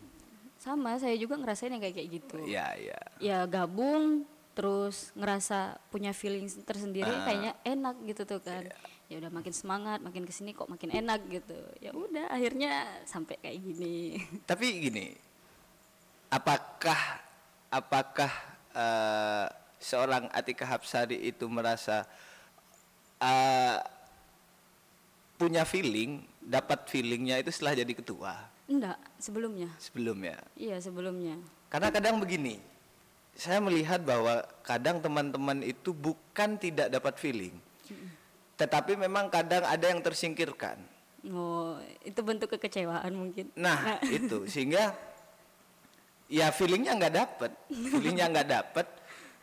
Sama, 0.58 0.98
saya 0.98 1.14
juga 1.14 1.34
ngerasain 1.34 1.70
yang 1.70 1.78
kayak 1.78 1.96
kayak 1.98 2.10
gitu. 2.18 2.36
ya 2.44 2.74
ya 2.74 2.98
Ya 3.18 3.38
gabung 3.46 4.26
terus 4.54 5.14
ngerasa 5.14 5.78
punya 5.86 6.10
feeling 6.10 6.50
tersendiri 6.62 7.06
Ah. 7.06 7.22
kayaknya 7.22 7.52
enak 7.62 7.94
gitu 8.02 8.26
tuh 8.26 8.42
kan. 8.42 8.66
Iya. 8.66 8.74
Ya 9.06 9.16
udah 9.22 9.30
makin 9.30 9.54
semangat, 9.54 10.02
makin 10.02 10.26
ke 10.26 10.34
sini 10.34 10.50
kok 10.52 10.66
makin 10.66 10.90
enak 10.90 11.22
gitu. 11.30 11.54
Ya 11.78 11.94
udah 11.94 12.26
akhirnya 12.26 12.90
sampai 13.06 13.38
kayak 13.38 13.54
gini. 13.54 14.18
Tapi 14.50 14.66
gini, 14.82 15.06
apakah 16.28 17.00
apakah 17.70 18.32
eh, 18.74 19.46
seorang 19.78 20.26
Atika 20.34 20.66
Hapsari 20.66 21.22
itu 21.22 21.46
merasa 21.46 22.02
eh, 23.22 23.78
punya 25.38 25.62
feeling, 25.62 26.26
dapat 26.42 26.90
feelingnya 26.90 27.38
itu 27.38 27.54
setelah 27.54 27.78
jadi 27.78 27.92
ketua 27.94 28.34
Enggak, 28.68 28.98
sebelumnya. 29.16 29.70
sebelumnya? 29.80 30.36
Iya, 30.52 30.76
sebelumnya. 30.82 31.40
Karena 31.72 31.88
kadang 31.88 32.20
begini, 32.20 32.60
saya 33.32 33.62
melihat 33.64 34.04
bahwa 34.04 34.44
kadang 34.66 35.00
teman-teman 35.00 35.64
itu 35.64 35.94
bukan 35.96 36.58
tidak 36.60 36.92
dapat 36.92 37.16
feeling, 37.16 37.54
tetapi 38.60 38.98
memang 38.98 39.30
kadang 39.32 39.64
ada 39.64 39.86
yang 39.88 40.02
tersingkirkan. 40.04 40.76
Oh, 41.32 41.80
itu 42.04 42.20
bentuk 42.20 42.50
kekecewaan 42.58 43.14
mungkin. 43.14 43.48
Nah 43.56 44.02
itu 44.06 44.44
sehingga 44.50 44.92
ya 46.28 46.52
feelingnya 46.52 46.98
nggak 46.98 47.14
dapet, 47.14 47.50
feelingnya 47.94 48.26
nggak 48.28 48.48
dapet. 48.52 48.86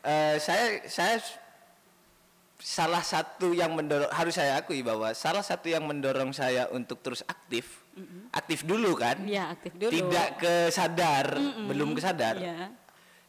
Eh, 0.06 0.38
saya 0.38 0.86
saya 0.86 1.18
salah 2.60 3.04
satu 3.04 3.52
yang 3.52 3.76
mendorong 3.76 4.10
harus 4.12 4.36
saya 4.36 4.60
akui 4.60 4.80
bahwa 4.82 5.12
salah 5.12 5.44
satu 5.44 5.68
yang 5.70 5.84
mendorong 5.84 6.32
saya 6.32 6.72
untuk 6.72 7.04
terus 7.04 7.22
aktif, 7.28 7.84
aktif 8.32 8.64
dulu 8.64 8.96
kan, 8.96 9.20
Iya, 9.28 9.52
aktif 9.52 9.76
dulu. 9.76 9.92
tidak 9.92 10.28
kesadar, 10.40 11.36
belum 11.68 11.94
kesadar. 11.94 12.36
Iya. 12.40 12.72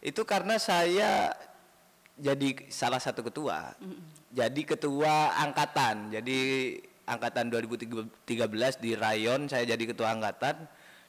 Itu 0.01 0.23
karena 0.23 0.57
saya 0.63 1.35
jadi 2.17 2.71
salah 2.71 3.03
satu 3.03 3.27
ketua. 3.27 3.75
Jadi 4.33 4.63
ketua 4.65 5.37
angkatan. 5.37 6.15
Jadi 6.15 6.39
angkatan 7.07 7.51
2013 7.53 8.83
di 8.83 8.99
rayon 8.99 9.47
saya 9.47 9.63
jadi 9.63 9.85
ketua 9.87 10.11
angkatan 10.11 10.67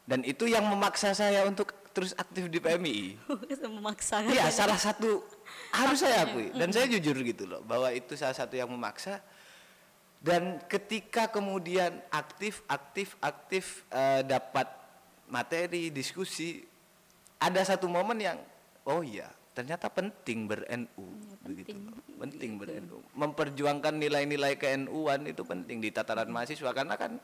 dan 0.08 0.20
itu 0.24 0.46
yang 0.46 0.64
memaksa 0.64 1.12
saya 1.12 1.44
untuk 1.44 1.74
terus 1.92 2.14
aktif 2.16 2.48
di 2.48 2.62
PMI. 2.62 3.18
Memaksa. 3.78 4.22
Iya, 4.24 4.54
salah 4.54 4.78
satu 4.78 5.26
harus 5.74 6.00
saya 6.04 6.28
akui. 6.28 6.52
Dan 6.56 6.70
saya 6.72 6.88
jujur 6.88 7.18
gitu 7.24 7.44
loh 7.48 7.64
bahwa 7.64 7.92
itu 7.92 8.14
salah 8.14 8.36
satu 8.36 8.56
yang 8.56 8.70
memaksa. 8.70 9.20
Dan 10.18 10.60
ketika 10.66 11.30
kemudian 11.30 12.02
aktif 12.10 12.66
aktif 12.68 13.14
aktif 13.22 13.86
eh, 13.94 14.26
dapat 14.26 14.66
materi 15.28 15.92
diskusi 15.92 16.64
ada 17.38 17.62
satu 17.62 17.86
momen 17.86 18.18
yang 18.18 18.40
oh 18.88 19.04
iya 19.04 19.30
ternyata 19.54 19.90
penting 19.90 20.46
ber-NU 20.46 21.06
begitu 21.42 21.74
loh. 21.74 21.98
penting 22.22 22.62
ber-NU 22.62 22.98
memperjuangkan 23.18 23.94
nilai-nilai 23.98 24.54
ke-NU-an 24.56 25.26
itu 25.28 25.42
penting 25.42 25.82
di 25.82 25.90
tataran 25.90 26.30
mahasiswa 26.30 26.72
karena 26.72 26.96
kan 26.96 27.18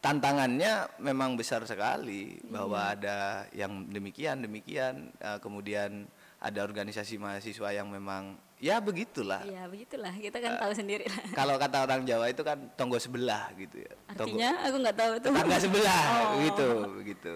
tantangannya 0.00 1.00
memang 1.00 1.36
besar 1.36 1.64
sekali 1.64 2.40
bahwa 2.48 2.92
ada 2.92 3.48
yang 3.52 3.88
demikian 3.88 4.44
demikian 4.44 5.12
eh, 5.20 5.38
kemudian 5.40 6.08
ada 6.44 6.60
organisasi 6.60 7.16
mahasiswa 7.16 7.72
yang 7.72 7.88
memang 7.88 8.36
ya 8.58 8.76
begitulah 8.78 9.40
Iya, 9.42 9.64
begitulah. 9.64 10.12
Kita 10.12 10.36
kan 10.38 10.60
tahu 10.60 10.72
sendiri 10.72 11.04
lah. 11.04 11.24
kalau 11.40 11.56
kata 11.56 11.82
orang 11.82 12.04
Jawa 12.04 12.28
itu 12.28 12.40
kan 12.40 12.68
tonggo 12.74 12.96
sebelah 12.96 13.48
gitu 13.54 13.80
ya 13.80 13.92
Tonggo- 14.12 14.36
Artinya 14.36 14.50
aku 14.62 14.76
nggak 14.78 14.96
tahu 14.96 15.12
tuh. 15.18 15.32
tetangga 15.32 15.56
sebelah 15.58 16.04
Oh. 16.14 16.28
begitu 16.36 16.68
begitu 16.94 17.34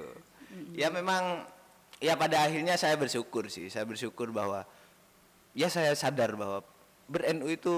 ya 0.73 0.88
memang 0.88 1.44
ya 1.99 2.14
pada 2.14 2.44
akhirnya 2.44 2.75
saya 2.75 2.94
bersyukur 2.94 3.49
sih 3.49 3.66
saya 3.66 3.83
bersyukur 3.83 4.29
bahwa 4.29 4.68
ya 5.53 5.66
saya 5.66 5.90
sadar 5.92 6.35
bahwa 6.35 6.61
ber-NU 7.07 7.49
itu 7.49 7.75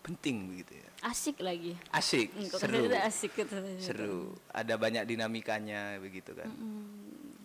penting 0.00 0.48
begitu 0.48 0.74
ya 0.74 0.88
Asik 1.04 1.36
lagi. 1.38 1.76
asik 1.90 2.32
Hmm, 2.32 2.48
kok 2.48 2.58
seru 2.58 2.80
asik 2.90 3.32
gitu. 3.34 3.56
seru 3.76 4.16
ada 4.50 4.74
banyak 4.74 5.04
dinamikanya 5.04 6.00
begitu 6.00 6.32
kan 6.32 6.48
Hmm, 6.48 7.36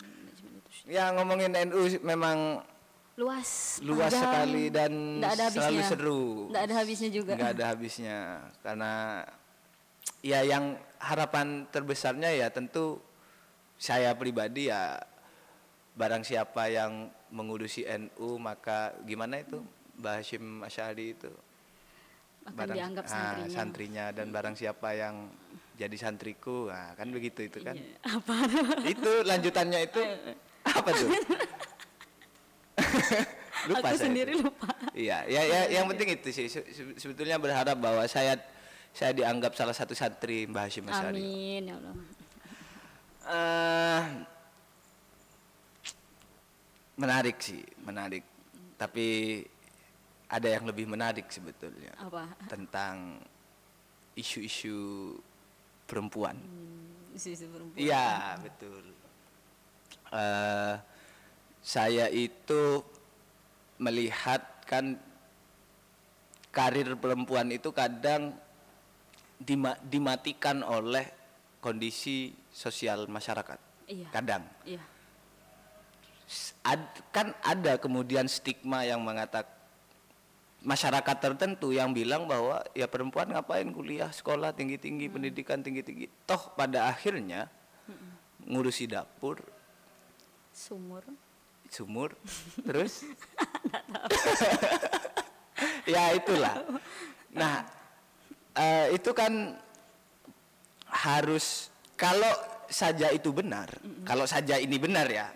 ya 0.86 1.12
ngomongin 1.12 1.52
NU 1.62 1.80
memang 2.00 2.64
Luas. 3.20 3.76
luas 3.84 4.08
panjang, 4.08 4.22
sekali 4.24 4.64
dan 4.72 4.92
ada 5.20 5.52
selalu 5.52 5.80
seru 5.84 6.22
Nggak 6.48 6.62
ada 6.64 6.74
habisnya 6.74 7.10
juga. 7.12 7.32
nggak 7.36 7.52
ada 7.52 7.64
habisnya 7.68 8.18
karena 8.64 8.92
ya 10.20 10.40
yang 10.42 10.64
harapan 10.96 11.46
terbesarnya 11.68 12.32
ya 12.32 12.48
tentu 12.48 12.96
saya 13.76 14.12
pribadi 14.12 14.68
ya 14.68 14.96
barang 15.92 16.24
siapa 16.24 16.68
yang 16.68 17.08
mengurusi 17.28 17.84
NU 17.84 18.40
maka 18.40 18.96
gimana 19.04 19.36
itu 19.36 19.60
Mbah 19.96 20.16
Hashim 20.16 20.64
Asyari 20.64 21.12
itu 21.12 21.28
Akan 22.40 22.72
dianggap 22.72 23.04
ah, 23.04 23.12
santrinya. 23.12 23.52
santrinya 23.52 24.04
dan 24.10 24.32
barang 24.32 24.56
siapa 24.56 24.96
yang 24.96 25.28
jadi 25.76 25.92
santriku 25.94 26.68
nah 26.68 26.96
kan 26.96 27.08
begitu 27.08 27.44
itu 27.44 27.60
kan 27.60 27.76
Iya. 27.76 27.96
Apa? 28.16 28.34
itu 28.88 29.12
lanjutannya 29.22 29.80
itu 29.84 30.00
apa 30.80 30.88
tuh 30.90 31.08
lupa 33.68 33.78
aku 33.84 33.96
saya 33.96 34.04
sendiri 34.08 34.32
itu. 34.34 34.42
lupa. 34.42 34.68
Iya, 34.92 35.18
ya, 35.28 35.40
ya 35.44 35.60
yang 35.80 35.86
penting 35.92 36.08
itu 36.16 36.28
sih. 36.30 36.46
Se- 36.48 36.68
se- 36.70 36.96
Sebetulnya 36.96 37.36
berharap 37.36 37.76
bahwa 37.76 38.02
saya 38.06 38.40
saya 38.90 39.14
dianggap 39.14 39.54
salah 39.54 39.74
satu 39.74 39.94
santri 39.94 40.48
Mbah 40.50 40.66
Hashim 40.66 40.88
Asyari. 40.88 41.20
Amin 41.22 41.62
ya 41.68 41.74
Allah. 41.78 41.94
Eh, 43.30 44.02
menarik 46.96 47.36
sih, 47.38 47.62
menarik. 47.84 48.24
Tapi 48.76 49.40
ada 50.30 50.48
yang 50.48 50.64
lebih 50.64 50.86
menarik 50.88 51.26
sebetulnya 51.28 51.92
Apa? 51.98 52.24
tentang 52.48 53.20
isu-isu 54.16 55.14
perempuan. 55.84 56.38
Isu-isu 57.12 57.50
perempuan. 57.50 57.78
Iya, 57.78 58.38
betul. 58.40 58.84
Eh, 60.10 60.74
saya 61.60 62.08
itu 62.08 62.80
melihat 63.80 64.40
kan 64.64 64.96
karir 66.50 66.96
perempuan 66.98 67.48
itu 67.52 67.70
kadang 67.70 68.34
dima- 69.40 69.78
dimatikan 69.86 70.64
oleh 70.66 71.06
kondisi 71.60 72.32
sosial 72.50 73.06
masyarakat. 73.06 73.58
Iya. 73.86 74.08
Kadang 74.12 74.44
Iya. 74.64 74.82
Ad- 76.62 77.10
kan 77.10 77.34
ada 77.42 77.74
kemudian 77.74 78.30
stigma 78.30 78.86
yang 78.86 79.02
mengatakan 79.02 79.50
masyarakat 80.62 81.16
tertentu 81.18 81.72
yang 81.72 81.90
bilang 81.90 82.28
bahwa 82.28 82.60
ya 82.76 82.84
perempuan 82.86 83.32
ngapain 83.32 83.66
kuliah 83.72 84.12
sekolah 84.12 84.52
tinggi 84.52 84.76
tinggi 84.76 85.08
pendidikan 85.08 85.64
tinggi 85.64 85.80
tinggi 85.80 86.06
toh 86.28 86.52
pada 86.52 86.86
akhirnya 86.92 87.48
ngurusi 88.44 88.84
dapur 88.86 89.40
Sumur. 90.52 91.00
Sumur 91.70 92.10
terus? 92.66 93.02
Ya 95.84 96.16
itulah. 96.16 96.56
Nah 97.36 97.68
eh, 98.56 98.96
itu 98.96 99.12
kan 99.12 99.54
harus 100.88 101.68
kalau 101.94 102.30
saja 102.66 103.10
itu 103.10 103.30
benar 103.30 103.70
kalau 104.02 104.26
saja 104.26 104.58
ini 104.58 104.78
benar 104.78 105.06
ya 105.06 105.30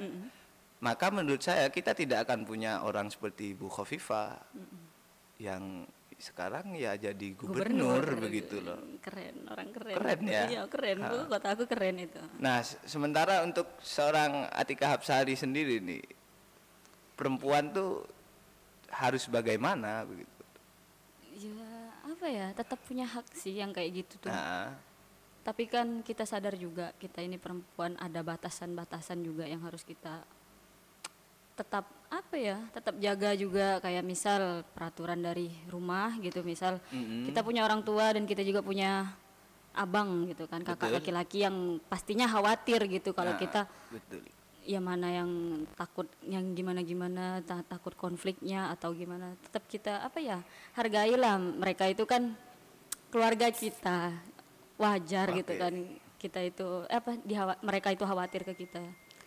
maka 0.81 1.11
menurut 1.11 1.38
saya 1.38 1.70
kita 1.70 1.94
tidak 1.94 2.27
akan 2.27 2.42
punya 2.42 2.83
orang 2.83 3.11
seperti 3.11 3.55
Bu 3.55 3.68
Khofifah 3.68 4.38
yang 5.38 5.87
sekarang 6.14 6.73
ya 6.79 6.94
jadi 6.97 7.37
gubernur, 7.37 8.01
begitu 8.16 8.62
loh. 8.62 8.79
Keren, 9.03 9.44
orang 9.51 9.68
keren. 9.75 9.94
Keren 9.99 10.20
ya? 10.25 10.44
Iya, 10.47 10.62
keren. 10.70 10.99
Bu, 11.05 11.16
kota 11.27 11.53
aku 11.53 11.68
keren 11.68 12.01
itu. 12.01 12.23
Nah, 12.38 12.64
se- 12.64 12.81
sementara 12.87 13.42
untuk 13.44 13.66
seorang 13.83 14.47
Atika 14.49 14.94
Hapsari 14.94 15.35
sendiri 15.35 15.85
nih, 15.85 16.01
perempuan 17.14 17.70
tuh 17.70 18.07
harus 18.90 19.27
bagaimana 19.27 20.07
begitu. 20.07 20.31
Ya, 21.35 21.74
apa 22.07 22.27
ya? 22.31 22.46
Tetap 22.55 22.79
punya 22.87 23.07
hak 23.11 23.27
sih 23.35 23.59
yang 23.59 23.74
kayak 23.74 24.05
gitu 24.05 24.29
tuh. 24.29 24.31
Nah, 24.31 24.74
Tapi 25.44 25.68
kan 25.68 26.00
kita 26.00 26.24
sadar 26.24 26.57
juga 26.57 26.96
kita 26.96 27.20
ini 27.20 27.37
perempuan 27.37 28.00
ada 28.00 28.24
batasan-batasan 28.24 29.20
juga 29.20 29.44
yang 29.44 29.61
harus 29.61 29.85
kita 29.85 30.24
tetap 31.55 31.87
apa 32.11 32.35
ya 32.35 32.59
tetap 32.74 32.98
jaga 32.98 33.31
juga 33.38 33.79
kayak 33.79 34.03
misal 34.03 34.66
peraturan 34.74 35.22
dari 35.22 35.55
rumah 35.70 36.18
gitu 36.18 36.42
misal 36.42 36.83
Mm-mm. 36.90 37.31
kita 37.31 37.46
punya 37.46 37.62
orang 37.62 37.87
tua 37.87 38.11
dan 38.11 38.27
kita 38.27 38.42
juga 38.42 38.59
punya 38.59 39.14
abang 39.74 40.27
gitu 40.31 40.50
kan 40.50 40.62
kakak 40.66 40.98
laki-laki 40.98 41.46
yang 41.46 41.79
pastinya 41.87 42.27
khawatir 42.27 42.87
gitu 42.90 43.14
kalau 43.14 43.35
nah, 43.35 43.38
kita 43.38 43.70
betul. 43.90 44.22
Ya 44.64 44.79
mana 44.79 45.12
yang 45.12 45.31
takut 45.72 46.09
yang 46.22 46.53
gimana 46.53 46.81
gimana 46.81 47.24
ta- 47.40 47.62
takut 47.62 47.92
konfliknya 47.94 48.68
atau 48.70 48.90
gimana 48.90 49.37
tetap 49.38 49.64
kita 49.64 50.00
apa 50.00 50.18
ya 50.18 50.38
hargailah 50.72 51.37
mereka 51.37 51.85
itu 51.85 52.03
kan 52.03 52.33
keluarga 53.09 53.48
kita 53.48 54.11
wajar 54.74 55.27
gitu 55.33 55.53
Oke. 55.53 55.61
kan 55.61 55.74
kita 56.16 56.40
itu 56.40 56.66
eh, 56.85 56.96
apa 56.96 57.20
dihawa- 57.20 57.61
mereka 57.61 57.88
itu 57.90 58.03
khawatir 58.03 58.42
ke 58.42 58.55
kita 58.57 58.83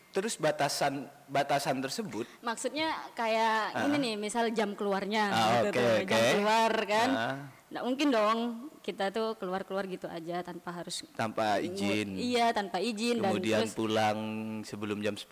Terus 0.07 0.33
batasan 0.33 1.05
batasan 1.27 1.77
tersebut, 1.77 2.25
maksudnya 2.41 2.89
kayak 3.13 3.77
ini 3.85 3.95
nih 4.01 4.15
misal 4.17 4.49
jam 4.49 4.73
keluarnya 4.73 5.29
Ah, 5.29 5.61
gitu 5.61 5.69
oke, 5.69 5.77
tuh, 5.77 5.93
jam 6.01 6.17
oke. 6.17 6.29
keluar 6.33 6.71
kan 6.83 7.09
Ah. 7.11 7.37
nggak 7.69 7.83
mungkin 7.85 8.07
dong 8.09 8.39
kita 8.87 9.11
tuh 9.11 9.35
keluar 9.35 9.67
keluar 9.67 9.83
gitu 9.83 10.07
aja 10.07 10.39
tanpa 10.47 10.71
harus 10.71 11.03
tanpa 11.11 11.59
izin, 11.59 12.15
iya 12.15 12.55
tanpa 12.55 12.79
izin 12.79 13.19
kemudian 13.19 13.59
dan 13.59 13.67
terus 13.67 13.75
pulang 13.75 14.19
sebelum 14.63 15.03
jam 15.03 15.19
10. 15.19 15.27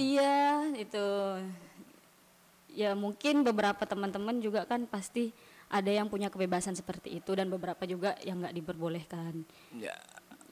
Iya, 0.00 0.72
itu. 0.72 1.08
Ya 2.72 2.96
mungkin 2.96 3.44
beberapa 3.44 3.84
teman-teman 3.84 4.40
juga 4.40 4.64
kan 4.64 4.88
pasti 4.88 5.36
ada 5.68 5.92
yang 5.92 6.08
punya 6.08 6.32
kebebasan 6.32 6.72
seperti 6.72 7.20
itu 7.20 7.36
dan 7.36 7.52
beberapa 7.52 7.84
juga 7.84 8.16
yang 8.24 8.40
nggak 8.40 8.56
diperbolehkan. 8.56 9.44
Ya, 9.76 9.92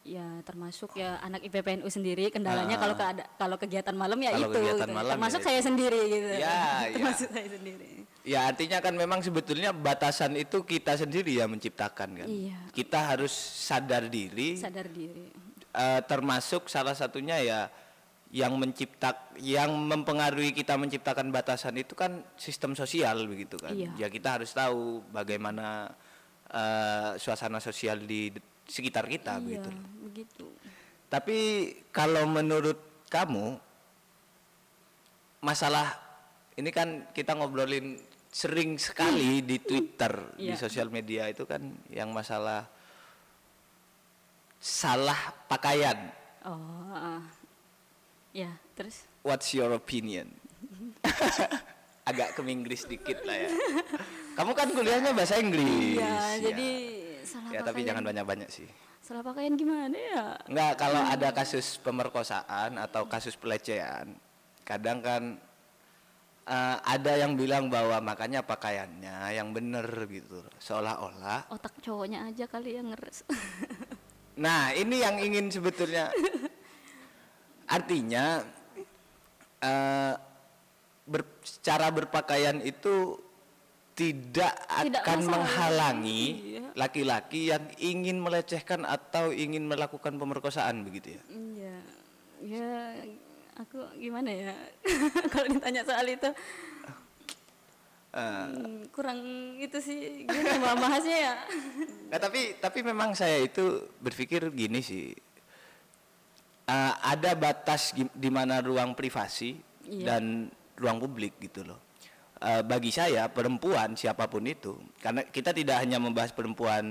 Ya 0.03 0.43
termasuk 0.43 0.99
ya 0.99 1.23
anak 1.23 1.47
IPPNU 1.47 1.87
sendiri 1.87 2.27
kendalanya 2.35 2.75
kalau 2.75 2.99
ke 2.99 3.05
ada 3.07 3.23
kalau 3.39 3.55
kegiatan 3.55 3.95
malam 3.95 4.19
ya 4.19 4.31
Ah. 4.31 4.35
Kalau 4.35 4.51
itu. 4.51 4.57
kegiatan 4.59 4.89
gitu. 4.91 4.99
malam 4.99 5.11
termasuk 5.15 5.41
ya 5.41 5.47
saya 5.47 5.61
sendiri 5.63 6.01
gitu. 6.11 6.29
Ya, 6.35 6.43
ya. 6.43 6.91
termasuk 6.91 7.29
saya 7.31 7.49
sendiri. 7.55 7.91
ya 8.27 8.41
artinya 8.51 8.79
kan 8.83 8.95
memang 8.99 9.23
sebetulnya 9.23 9.71
batasan 9.71 10.35
itu 10.35 10.67
kita 10.67 10.99
sendiri 10.99 11.39
yang 11.39 11.55
menciptakan 11.55 12.19
kan. 12.19 12.27
Iya. 12.27 12.59
Kita 12.75 13.15
harus 13.15 13.31
sadar 13.63 14.11
diri, 14.11 14.59
Sadar 14.59 14.91
diri. 14.91 15.31
Eh, 15.71 16.01
termasuk 16.05 16.67
salah 16.67 16.99
satunya 16.99 17.39
ya 17.39 17.61
yang 18.35 18.59
menciptak 18.59 19.39
yang 19.39 19.71
mempengaruhi 19.71 20.51
kita 20.51 20.75
menciptakan 20.75 21.31
batasan 21.31 21.79
itu 21.79 21.95
kan 21.95 22.27
sistem 22.35 22.73
sosial 22.73 23.29
begitu 23.29 23.55
kan 23.61 23.71
Iya. 23.71 23.93
ya 23.97 24.09
kita 24.09 24.41
harus 24.41 24.51
tahu 24.51 25.05
bagaimana 25.15 25.93
eh, 26.49 27.13
suasana 27.17 27.61
sosial 27.61 28.03
di 28.03 28.29
sekitar 28.69 29.07
kita 29.07 29.39
iya, 29.39 29.43
begitu 29.43 29.71
begitu. 30.03 30.47
tapi 31.09 31.39
kalau 31.91 32.25
menurut 32.27 32.79
kamu 33.09 33.59
masalah 35.43 35.99
ini 36.55 36.71
kan 36.71 37.11
kita 37.11 37.35
ngobrolin 37.35 37.99
sering 38.33 38.81
sekali 38.81 39.45
di 39.45 39.61
Twitter 39.61 40.33
di 40.39 40.53
Iya. 40.53 40.57
sosial 40.57 40.89
media 40.89 41.29
itu 41.29 41.45
kan 41.45 41.61
yang 41.93 42.09
masalah 42.15 42.65
salah 44.57 45.19
pakaian 45.51 45.99
Oh, 46.43 46.91
ah. 46.91 47.23
ya 48.35 48.51
terus 48.75 49.07
What's 49.23 49.55
your 49.55 49.71
opinion? 49.79 50.27
Agak 52.11 52.35
ke 52.35 52.43
Inggris 52.43 52.83
dikit 52.91 53.23
lah 53.23 53.47
ya. 53.47 53.51
Kamu 54.35 54.51
kan 54.51 54.67
kuliahnya 54.75 55.15
bahasa 55.15 55.39
Inggris. 55.39 55.95
Iya, 55.95 56.03
ya. 56.03 56.51
jadi 56.51 56.69
salah 57.33 57.51
Ya 57.51 57.61
tapi 57.65 57.81
jangan 57.89 58.05
banyak-banyak 58.05 58.49
sih. 58.53 58.69
Salah 59.03 59.25
pakaian 59.25 59.57
gimana 59.57 59.97
ya? 59.97 60.37
Enggak, 60.47 60.73
kalau 60.79 61.01
ada 61.03 61.29
kasus 61.35 61.81
pemerkosaan 61.81 62.79
atau 62.79 63.09
kasus 63.09 63.35
pelecehan, 63.35 64.15
kadang 64.63 65.03
kan 65.03 65.23
eh, 66.47 66.77
ada 66.87 67.13
yang 67.19 67.35
bilang 67.35 67.67
bahwa 67.67 67.99
makanya 67.99 68.45
pakaiannya 68.47 69.33
yang 69.35 69.51
bener 69.51 69.87
gitu. 70.07 70.45
Seolah-olah. 70.63 71.51
Otak 71.51 71.75
cowoknya 71.83 72.31
aja 72.31 72.45
kali 72.47 72.77
yang 72.79 72.93
ngeres. 72.93 73.25
Nah, 74.33 74.73
ini 74.73 75.05
yang 75.05 75.21
ingin 75.21 75.53
sebetulnya 75.53 76.09
artinya 77.69 78.41
eh 79.61 80.15
ber- 81.05 81.45
cara 81.61 81.93
berpakaian 81.93 82.57
itu 82.65 83.21
tidak 83.93 84.55
Tidak 84.57 85.03
akan 85.03 85.19
masalah. 85.19 85.33
menghalangi 85.37 86.23
Iya. 86.57 86.65
laki-laki 86.73 87.41
yang 87.49 87.65
ingin 87.77 88.17
melecehkan 88.19 88.83
atau 88.83 89.29
ingin 89.31 89.65
melakukan 89.65 90.17
pemerkosaan 90.17 90.81
begitu 90.83 91.13
ya. 91.13 91.23
Iya, 91.29 91.77
ya 92.43 92.71
aku 93.55 93.79
gimana 93.97 94.29
ya 94.29 94.55
kalau 95.33 95.47
ditanya 95.49 95.83
soal 95.83 96.07
itu 96.07 96.31
Eh, 98.13 98.21
hmm, 98.21 98.93
kurang 98.93 99.25
itu 99.57 99.81
sih 99.81 100.29
gimana 100.29 100.61
mau 100.61 100.77
bahasnya 100.79 101.17
ya 101.23 101.35
Nah, 102.13 102.21
tapi 102.21 102.61
tapi 102.61 102.85
memang 102.85 103.17
saya 103.17 103.41
itu 103.41 103.65
berpikir 103.99 104.53
gini 104.53 104.85
sih. 104.85 105.17
Eh, 106.63 106.93
ada 107.03 107.33
batas 107.33 107.91
di 108.13 108.29
mana 108.29 108.61
ruang 108.61 108.93
privasi 108.93 109.57
Iya. 109.83 110.05
dan 110.07 110.53
ruang 110.77 111.01
publik 111.01 111.41
gitu 111.41 111.65
loh. 111.65 111.81
Eh, 112.43 112.63
bagi 112.67 112.91
saya 112.91 113.31
perempuan 113.31 113.95
siapa 113.95 114.27
pun 114.27 114.43
itu, 114.43 114.75
karena 114.99 115.23
kita 115.23 115.55
tidak 115.55 115.79
hanya 115.79 116.03
membahas 116.03 116.35
perempuan 116.35 116.83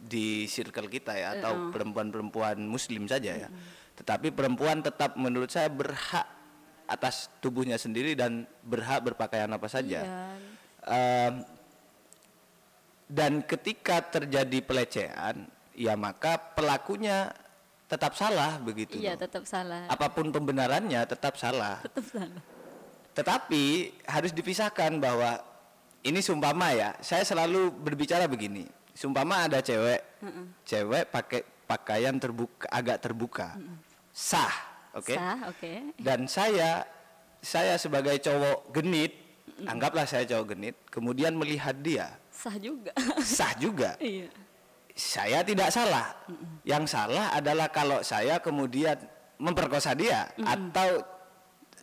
di 0.00 0.48
circle 0.48 0.88
kita 0.88 1.12
ya 1.12 1.36
atau 1.36 1.68
perempuan-perempuan 1.68 2.56
muslim 2.64 3.04
saja 3.04 3.36
ya. 3.36 3.48
Tetapi 4.00 4.32
perempuan 4.32 4.80
tetap 4.80 5.12
menurut 5.20 5.52
saya 5.52 5.68
berhak 5.68 6.24
atas 6.88 7.28
tubuhnya 7.44 7.76
sendiri 7.76 8.16
dan 8.16 8.48
berhak 8.64 9.04
berpakaian 9.04 9.52
apa 9.52 9.68
saja. 9.68 10.00
Iya. 10.00 10.24
Em, 10.88 11.34
dan 13.12 13.44
ketika 13.44 14.00
terjadi 14.08 14.64
pelecehan, 14.64 15.52
ya 15.76 16.00
maka 16.00 16.40
pelakunya 16.56 17.28
tetap 17.92 18.16
salah 18.16 18.56
begitu. 18.58 18.98
iya 18.98 19.14
tetap 19.14 19.46
salah 19.46 19.84
Apa 19.86 20.10
pun 20.10 20.32
pembenarannya 20.32 21.06
tetap 21.06 21.36
salah. 21.38 21.78
tetap 21.84 22.02
salah 22.08 22.55
Tetapi 23.16 23.64
harus 24.04 24.36
dipisahkan 24.36 25.00
bahwa 25.00 25.40
ini 26.04 26.20
sumpama 26.20 26.76
ya. 26.76 26.92
Saya 27.00 27.24
selalu 27.24 27.72
berbicara 27.72 28.28
begini. 28.28 28.68
Sumpama 28.92 29.48
ada 29.48 29.60
cewek, 29.60 30.00
cewek 30.64 31.08
pakai 31.12 31.44
pakaian 31.66 32.16
terbuka 32.16 32.64
agak 32.70 33.02
terbuka, 33.02 33.58
sah, 34.14 34.54
oke? 34.94 35.12
sah 35.12 35.36
oke 35.50 35.92
Dan 35.98 36.30
saya 36.30 36.86
saya 37.42 37.76
sebagai 37.76 38.16
cowok 38.22 38.72
genit, 38.72 39.12
anggaplah 39.68 40.08
saya 40.08 40.24
cowok 40.24 40.56
genit, 40.56 40.76
kemudian 40.88 41.36
melihat 41.36 41.76
dia 41.76 42.16
sah 42.36 42.56
juga 42.56 42.92
sah 43.20 43.52
juga. 43.56 43.96
iya 44.04 44.28
Saya 44.96 45.44
tidak 45.44 45.68
salah. 45.68 46.16
Yang 46.64 46.96
salah 46.96 47.28
adalah 47.36 47.68
kalau 47.68 48.00
saya 48.00 48.40
kemudian 48.40 48.96
memperkosa 49.36 49.92
dia 49.92 50.32
atau 50.40 51.04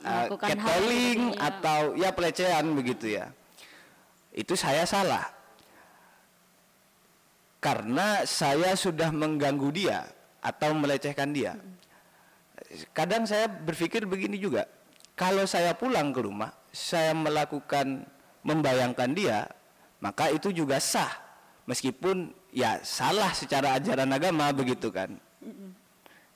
uh, 0.04 0.28
catcalling 0.38 1.34
ya. 1.34 1.50
atau 1.50 1.82
ya 1.96 2.10
pelecehan 2.12 2.66
begitu 2.76 3.18
ya. 3.18 3.32
Itu 4.36 4.54
saya 4.60 4.84
salah. 4.84 5.26
Karena 7.63 8.28
saya 8.28 8.76
sudah 8.76 9.08
mengganggu 9.10 9.72
dia 9.72 10.04
atau 10.44 10.76
melecehkan 10.76 11.32
dia. 11.32 11.56
Kadang 12.92 13.24
saya 13.24 13.48
berpikir 13.48 14.04
begini 14.04 14.36
juga. 14.36 14.68
Kalau 15.16 15.46
saya 15.48 15.72
pulang 15.78 16.12
ke 16.12 16.26
rumah, 16.26 16.52
saya 16.74 17.13
melakukan 17.13 18.04
membayangkan 18.44 19.12
dia, 19.16 19.48
maka 20.04 20.28
itu 20.34 20.52
juga 20.52 20.82
sah. 20.82 21.13
Meskipun 21.63 22.36
ya 22.52 22.84
salah 22.84 23.32
secara 23.32 23.80
ajaran 23.80 24.12
agama 24.12 24.52
begitu 24.52 24.92
kan. 24.92 25.16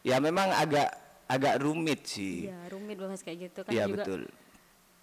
Ya 0.07 0.23
memang 0.23 0.47
agak 0.55 0.93
agak 1.27 1.59
rumit 1.59 2.07
sih. 2.07 2.47
Iya, 2.47 2.71
rumit 2.71 2.95
bahas 2.97 3.19
kayak 3.19 3.51
gitu 3.51 3.59
kan 3.67 3.71
Iya 3.71 3.85
juga. 3.85 4.03
betul. 4.03 4.21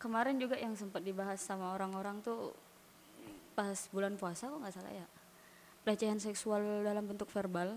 Kemarin 0.00 0.36
juga 0.36 0.56
yang 0.56 0.72
sempat 0.74 1.00
dibahas 1.00 1.40
sama 1.40 1.72
orang-orang 1.72 2.20
tuh 2.20 2.52
pas 3.54 3.76
bulan 3.88 4.16
puasa 4.16 4.48
kok 4.48 4.58
nggak 4.58 4.74
salah 4.74 4.92
ya. 4.92 5.06
Pelecehan 5.84 6.18
seksual 6.18 6.60
dalam 6.80 7.04
bentuk 7.04 7.28
verbal. 7.28 7.76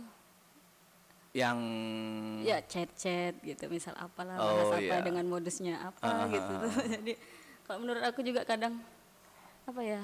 Yang 1.36 1.60
Ya 2.42 2.58
chat-chat 2.64 3.36
gitu, 3.44 3.68
misal 3.68 3.94
apalah. 4.00 4.40
Oh, 4.40 4.48
bahas 4.58 4.80
apa 4.80 4.96
iya. 4.96 5.04
dengan 5.04 5.26
modusnya 5.28 5.76
apa 5.84 6.00
Ah, 6.02 6.26
gitu 6.26 6.52
ah, 6.56 6.60
tuh. 6.66 6.72
Jadi 6.98 7.14
kalau 7.68 7.80
menurut 7.84 8.04
aku 8.04 8.24
juga 8.24 8.48
kadang 8.48 8.80
apa 9.68 9.82
ya 9.84 10.02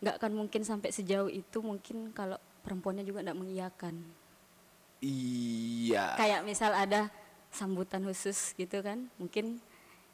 nggak 0.00 0.16
akan 0.16 0.32
mungkin 0.34 0.64
sampai 0.64 0.88
sejauh 0.88 1.28
itu 1.28 1.60
mungkin 1.60 2.08
kalau 2.16 2.40
perempuannya 2.64 3.04
juga 3.04 3.20
nggak 3.20 3.36
mengiyakan. 3.38 3.94
iya. 5.00 6.16
kayak 6.16 6.48
misal 6.48 6.72
ada 6.72 7.12
sambutan 7.54 8.02
khusus 8.02 8.52
gitu 8.54 8.82
kan 8.82 9.06
mungkin 9.14 9.62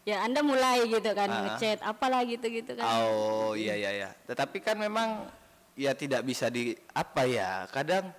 ya 0.02 0.20
anda 0.20 0.40
mulai 0.40 0.84
gitu 0.86 1.10
kan 1.10 1.26
Ah. 1.26 1.40
ngechat 1.50 1.80
apalah 1.80 2.20
gitu 2.22 2.46
gitu 2.46 2.72
kan 2.72 2.84
Oh 2.86 3.52
iya 3.52 3.74
iya 3.74 3.90
iya. 3.94 4.10
Tetapi 4.24 4.60
kan 4.60 4.76
memang 4.76 5.24
ya 5.74 5.92
tidak 5.92 6.20
bisa 6.22 6.48
di 6.48 6.72
apa 6.92 7.24
ya? 7.24 7.64
Kadang 7.66 8.12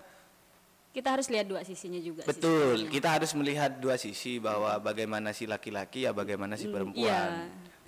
kita 0.92 1.08
harus 1.10 1.30
lihat 1.30 1.46
dua 1.46 1.62
sisinya 1.62 1.98
juga 1.98 2.22
betul. 2.24 2.76
sebenarnya. 2.76 2.92
Kita 2.92 3.08
harus 3.10 3.32
melihat 3.32 3.72
dua 3.74 3.96
sisi 3.96 4.38
bahwa 4.38 4.76
bagaimana 4.78 5.32
si 5.32 5.46
laki-laki 5.46 6.04
ya 6.04 6.12
bagaimana 6.12 6.54
si 6.54 6.68
Mm, 6.68 6.74
perempuan. 6.74 7.06
iya. 7.06 7.22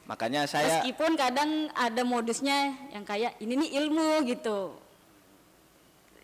Makanya 0.04 0.42
saya 0.46 0.84
meskipun 0.84 1.16
kadang 1.16 1.50
ada 1.72 2.02
modusnya 2.04 2.76
yang 2.90 3.04
kayak 3.04 3.40
ini 3.40 3.56
nih 3.58 3.72
ilmu 3.80 4.24
gitu 4.26 4.76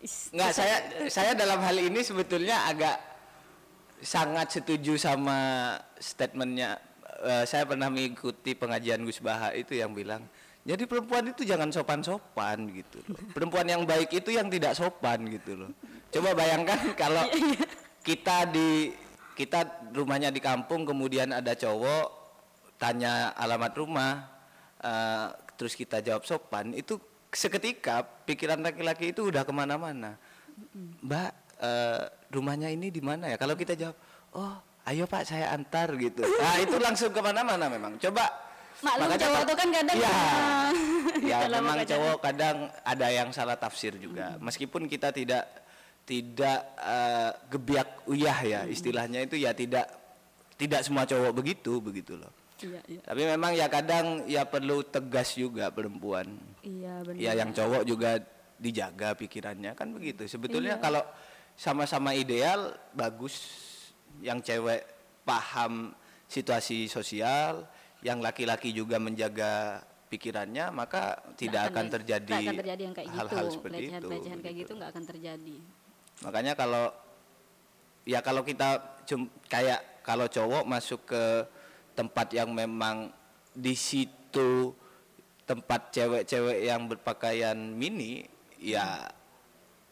Is- 0.00 0.32
nggak 0.32 0.52
saya 0.52 0.76
saya 1.16 1.32
dalam 1.34 1.60
hal 1.60 1.76
ini 1.76 2.00
sebetulnya 2.00 2.64
agak 2.66 2.96
sangat 4.00 4.60
setuju 4.60 4.96
sama 4.96 5.76
statementnya. 6.00 6.80
Eh, 7.20 7.44
saya 7.44 7.68
pernah 7.68 7.92
mengikuti 7.92 8.56
pengajian 8.56 9.04
Gus 9.04 9.20
Baha 9.20 9.52
itu 9.52 9.76
yang 9.76 9.92
bilang 9.92 10.24
jadi 10.60 10.84
perempuan 10.84 11.24
itu 11.24 11.42
jangan 11.48 11.72
sopan-sopan 11.72 12.68
gitu 12.76 13.00
loh. 13.08 13.16
Perempuan 13.36 13.64
yang 13.64 13.88
baik 13.88 14.12
itu 14.12 14.36
yang 14.36 14.52
tidak 14.52 14.76
sopan 14.76 15.24
gitu 15.32 15.56
loh. 15.56 15.70
Coba 16.12 16.36
bayangkan 16.36 16.78
kalau 17.00 17.24
kita 18.04 18.48
di 18.52 18.92
kita 19.36 19.88
rumahnya 19.96 20.28
di 20.28 20.40
kampung 20.40 20.84
kemudian 20.84 21.32
ada 21.32 21.56
cowok 21.56 22.20
tanya 22.76 23.32
alamat 23.36 23.72
rumah 23.76 24.12
eh, 24.84 25.26
terus 25.56 25.72
kita 25.72 26.04
jawab 26.04 26.28
sopan 26.28 26.76
itu 26.76 27.00
seketika 27.32 28.04
pikiran 28.28 28.60
laki-laki 28.60 29.12
itu 29.16 29.32
udah 29.32 29.44
ke 29.44 29.52
mana-mana 29.52 30.20
mbak 31.04 31.32
eh, 31.60 32.04
rumahnya 32.30 32.70
ini 32.70 32.88
di 32.88 33.02
mana 33.02 33.28
ya? 33.28 33.36
Kalau 33.36 33.54
kita 33.54 33.74
jawab 33.74 33.96
oh 34.34 34.54
ayo 34.86 35.04
pak 35.04 35.26
saya 35.26 35.50
antar 35.50 35.92
gitu. 35.94 36.22
Nah 36.22 36.56
itu 36.58 36.76
langsung 36.78 37.10
ke 37.10 37.20
mana-mana 37.20 37.66
memang. 37.66 37.98
Coba. 37.98 38.26
Maklum 38.80 39.12
makanya 39.12 39.28
cowok 39.28 39.42
tuh 39.44 39.56
kan 39.60 39.68
kadang 39.68 39.96
Iya. 40.00 40.14
ya. 41.20 41.36
Kalau 41.44 41.56
memang 41.60 41.78
cowok 41.84 42.16
kadang 42.24 42.56
ada 42.80 43.06
yang 43.12 43.28
salah 43.28 43.60
tafsir 43.60 43.92
juga. 44.00 44.40
Meskipun 44.40 44.88
kita 44.88 45.12
tidak 45.12 45.44
tidak 46.08 46.58
eh, 46.80 47.30
gebiak 47.46 48.08
uyah 48.08 48.38
ya 48.40 48.60
istilahnya 48.64 49.28
itu 49.28 49.36
ya 49.36 49.52
tidak 49.52 49.84
tidak 50.56 50.80
semua 50.80 51.04
cowok 51.04 51.32
begitu 51.34 51.76
begitu 51.78 52.16
loh. 52.16 52.32
Iya 52.60 52.80
iya. 52.88 53.00
Tapi 53.04 53.22
memang 53.26 53.52
ya 53.52 53.68
kadang 53.68 54.24
ya 54.24 54.44
perlu 54.44 54.80
tegas 54.82 55.36
juga 55.36 55.68
perempuan. 55.68 56.28
Iya 56.64 57.04
benar 57.04 57.20
ya 57.20 57.32
yang 57.36 57.50
cowok 57.52 57.82
juga 57.84 58.16
dijaga 58.56 59.12
pikirannya 59.12 59.72
kan 59.72 59.92
begitu. 59.92 60.24
Sebetulnya 60.24 60.76
Iya. 60.76 60.82
kalau 60.82 61.02
sama-sama 61.60 62.16
ideal 62.16 62.72
bagus. 62.96 63.36
Yang 64.24 64.52
cewek 64.52 64.82
paham 65.28 65.92
situasi 66.24 66.88
sosial 66.88 67.68
yang 68.00 68.24
laki-laki 68.24 68.72
juga 68.72 68.96
menjaga 68.96 69.84
pikirannya 70.10 70.74
maka 70.74 71.22
tidak 71.38 71.70
akan, 71.70 71.86
terjadi 71.86 72.42
akan 72.42 72.58
terjadi 72.58 72.82
yang 72.82 72.96
kayak 72.96 73.08
hal-hal 73.14 73.46
gitu. 73.46 73.54
seperti 73.54 73.76
pelecehan 73.78 74.00
itu 74.02 74.08
pelecehan 74.10 74.38
kayak 74.40 74.42
begitu. 74.42 74.60
gitu. 74.66 74.72
nggak 74.74 74.90
akan 74.90 75.04
terjadi. 75.06 75.56
Makanya 76.20 76.52
kalau 76.58 76.84
ya 78.02 78.18
kalau 78.24 78.42
kita 78.42 78.68
cum- 79.06 79.32
kayak 79.46 80.02
kalau 80.02 80.26
cowok 80.26 80.64
masuk 80.66 81.00
ke 81.06 81.24
tempat 81.94 82.28
yang 82.34 82.50
memang 82.50 83.12
di 83.54 83.74
situ 83.78 84.74
tempat 85.46 85.94
cewek-cewek 85.94 86.58
yang 86.66 86.90
berpakaian 86.90 87.58
mini 87.58 88.26
ya 88.58 89.06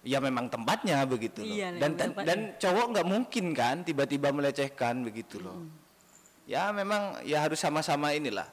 ya 0.09 0.19
memang 0.19 0.49
tempatnya 0.49 1.05
begitu 1.05 1.45
loh 1.45 1.53
Iya, 1.53 1.69
dan 1.77 1.93
dan, 1.93 2.09
tempatnya. 2.11 2.27
dan 2.27 2.39
cowok 2.57 2.87
nggak 2.91 3.07
mungkin 3.07 3.47
kan 3.53 3.77
tiba-tiba 3.83 4.29
melecehkan 4.31 5.05
begitu 5.05 5.37
loh 5.39 5.69
ya 6.45 6.73
memang 6.73 7.21
ya 7.23 7.45
harus 7.45 7.61
sama-sama 7.61 8.11
inilah 8.11 8.49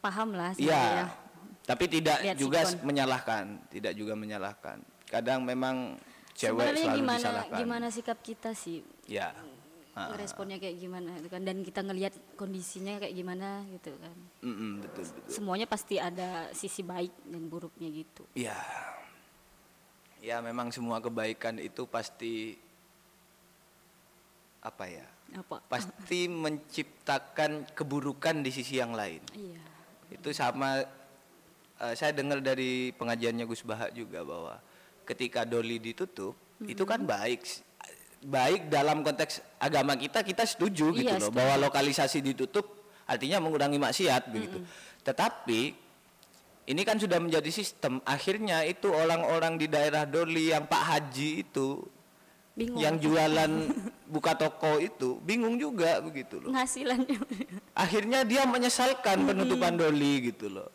paham 0.00 0.32
lah 0.32 0.52
Iya, 0.54 0.72
sebenarnya. 0.74 1.06
tapi 1.62 1.84
tidak 1.86 2.18
Lihat 2.20 2.36
juga 2.36 2.60
sikon. 2.62 2.84
menyalahkan, 2.84 3.44
tidak 3.68 3.92
juga 3.92 4.12
menyalahkan. 4.12 4.76
Kadang 5.04 5.40
memang 5.42 5.96
cewek 6.30 6.60
sebenarnya 6.60 6.82
selalu 6.82 6.98
gimana 6.98 7.18
disalahkan. 7.20 7.56
gimana 7.56 7.86
sikap 7.88 8.18
kita 8.20 8.50
sih 8.52 8.80
Ya, 9.04 9.32
Ah, 9.94 10.10
responnya 10.12 10.58
kayak 10.58 10.74
gimana 10.76 11.14
gitu 11.14 11.30
kan 11.30 11.38
dan 11.40 11.62
kita 11.62 11.78
ngelihat 11.80 12.10
kondisinya 12.34 12.98
kayak 12.98 13.14
gimana 13.14 13.62
gitu 13.70 13.94
kan 13.94 14.16
mm-mm, 14.42 14.82
betul 14.82 15.06
betul. 15.06 15.30
semuanya 15.30 15.70
pasti 15.70 16.02
ada 16.02 16.50
sisi 16.50 16.82
baik 16.82 17.14
dan 17.22 17.46
buruknya 17.46 17.86
gitu 17.94 18.26
Ya, 18.34 18.58
ya 20.24 20.40
memang 20.40 20.72
semua 20.72 20.98
kebaikan 20.98 21.60
itu 21.60 21.84
pasti 21.84 22.56
apa 24.64 24.84
ya? 24.88 25.04
apa 25.34 25.60
Pasti 25.66 26.30
menciptakan 26.30 27.68
keburukan 27.74 28.40
di 28.40 28.48
sisi 28.48 28.80
yang 28.80 28.96
lain. 28.96 29.20
iya 29.36 29.60
itu 30.08 30.30
sama 30.30 30.78
eh, 31.76 31.94
saya 31.98 32.14
dengar 32.14 32.38
dari 32.38 32.94
pengajiannya 32.94 33.44
Gus 33.44 33.66
Baha 33.66 33.90
juga 33.90 34.22
bahwa 34.22 34.56
ketika 35.04 35.42
doli 35.44 35.76
ditutup 35.76 36.32
itu 36.62 36.84
kan 36.86 37.02
baik 37.02 37.44
baik 38.24 38.72
dalam 38.72 39.04
konteks 39.04 39.42
agama 39.58 39.98
kita 39.98 40.22
kita 40.22 40.46
setuju 40.46 40.94
gitu 40.94 41.04
Iya, 41.04 41.20
loh 41.20 41.28
setuju. 41.28 41.36
bahwa 41.36 41.54
lokalisasi 41.68 42.24
ditutup 42.24 42.64
artinya 43.04 43.42
mengurangi 43.42 43.76
maksiat 43.76 44.32
begitu 44.32 44.64
tetapi 45.02 45.76
ini 46.64 46.82
kan 46.82 46.96
sudah 46.96 47.20
menjadi 47.20 47.50
sistem. 47.52 48.00
Akhirnya 48.08 48.64
itu 48.64 48.88
orang-orang 48.88 49.60
di 49.60 49.68
daerah 49.68 50.08
doli 50.08 50.48
yang 50.48 50.64
Pak 50.64 50.82
Haji 50.82 51.44
itu 51.44 51.84
bingung. 52.56 52.80
yang 52.80 52.96
jualan 52.96 53.52
buka 54.14 54.32
toko 54.32 54.80
itu 54.80 55.20
bingung 55.20 55.60
juga 55.60 56.00
begitu 56.00 56.40
loh. 56.40 56.48
Penghasilannya. 56.54 57.18
Akhirnya 57.76 58.24
dia 58.24 58.48
menyesalkan 58.48 59.28
penutupan 59.28 59.76
doli 59.76 60.32
gitu 60.32 60.48
loh. 60.48 60.72